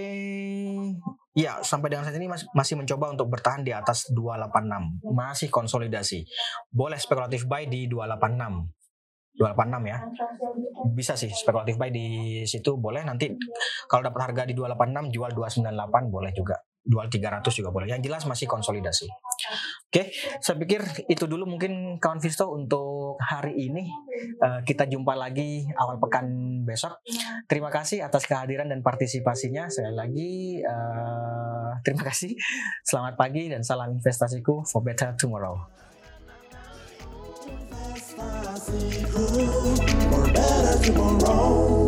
ya 1.31 1.63
sampai 1.63 1.87
dengan 1.87 2.03
saat 2.03 2.19
ini 2.19 2.27
masih, 2.27 2.47
masih 2.51 2.75
mencoba 2.75 3.15
untuk 3.15 3.31
bertahan 3.31 3.63
di 3.63 3.71
atas 3.71 4.11
286 4.11 5.15
masih 5.15 5.47
konsolidasi. 5.47 6.27
Boleh 6.67 6.99
spekulatif 6.99 7.47
buy 7.47 7.71
di 7.71 7.87
286 7.87 8.80
286 9.35 9.91
ya. 9.91 9.97
Bisa 10.91 11.13
sih 11.15 11.31
spekulatif 11.31 11.79
buy 11.79 11.91
di 11.93 12.41
situ 12.43 12.75
boleh 12.75 13.07
nanti 13.07 13.31
kalau 13.87 14.03
dapat 14.03 14.31
harga 14.31 14.43
di 14.43 14.53
286 14.53 15.13
jual 15.15 15.31
298 15.31 16.11
boleh 16.11 16.31
juga. 16.35 16.59
Jual 16.81 17.13
300 17.13 17.45
juga 17.53 17.69
boleh. 17.69 17.93
Yang 17.93 18.09
jelas 18.09 18.23
masih 18.25 18.49
konsolidasi. 18.49 19.05
Oke, 19.85 20.09
saya 20.41 20.57
pikir 20.57 20.81
itu 21.13 21.29
dulu 21.29 21.45
mungkin 21.45 22.01
kawan 22.01 22.17
Visto 22.17 22.49
untuk 22.49 23.21
hari 23.21 23.69
ini. 23.69 23.85
Uh, 24.41 24.65
kita 24.65 24.89
jumpa 24.89 25.13
lagi 25.13 25.69
awal 25.77 26.01
pekan 26.01 26.25
besok. 26.65 27.05
Terima 27.45 27.69
kasih 27.69 28.01
atas 28.01 28.25
kehadiran 28.25 28.65
dan 28.65 28.81
partisipasinya. 28.81 29.69
Sekali 29.69 29.93
lagi 29.93 30.31
uh, 30.65 31.77
terima 31.85 32.09
kasih. 32.09 32.33
Selamat 32.81 33.13
pagi 33.13 33.45
dan 33.53 33.61
salam 33.61 33.93
investasiku 33.93 34.65
for 34.65 34.81
better 34.81 35.13
tomorrow. 35.13 35.80
For 38.61 40.31
better 40.33 40.83
tomorrow. 40.83 41.80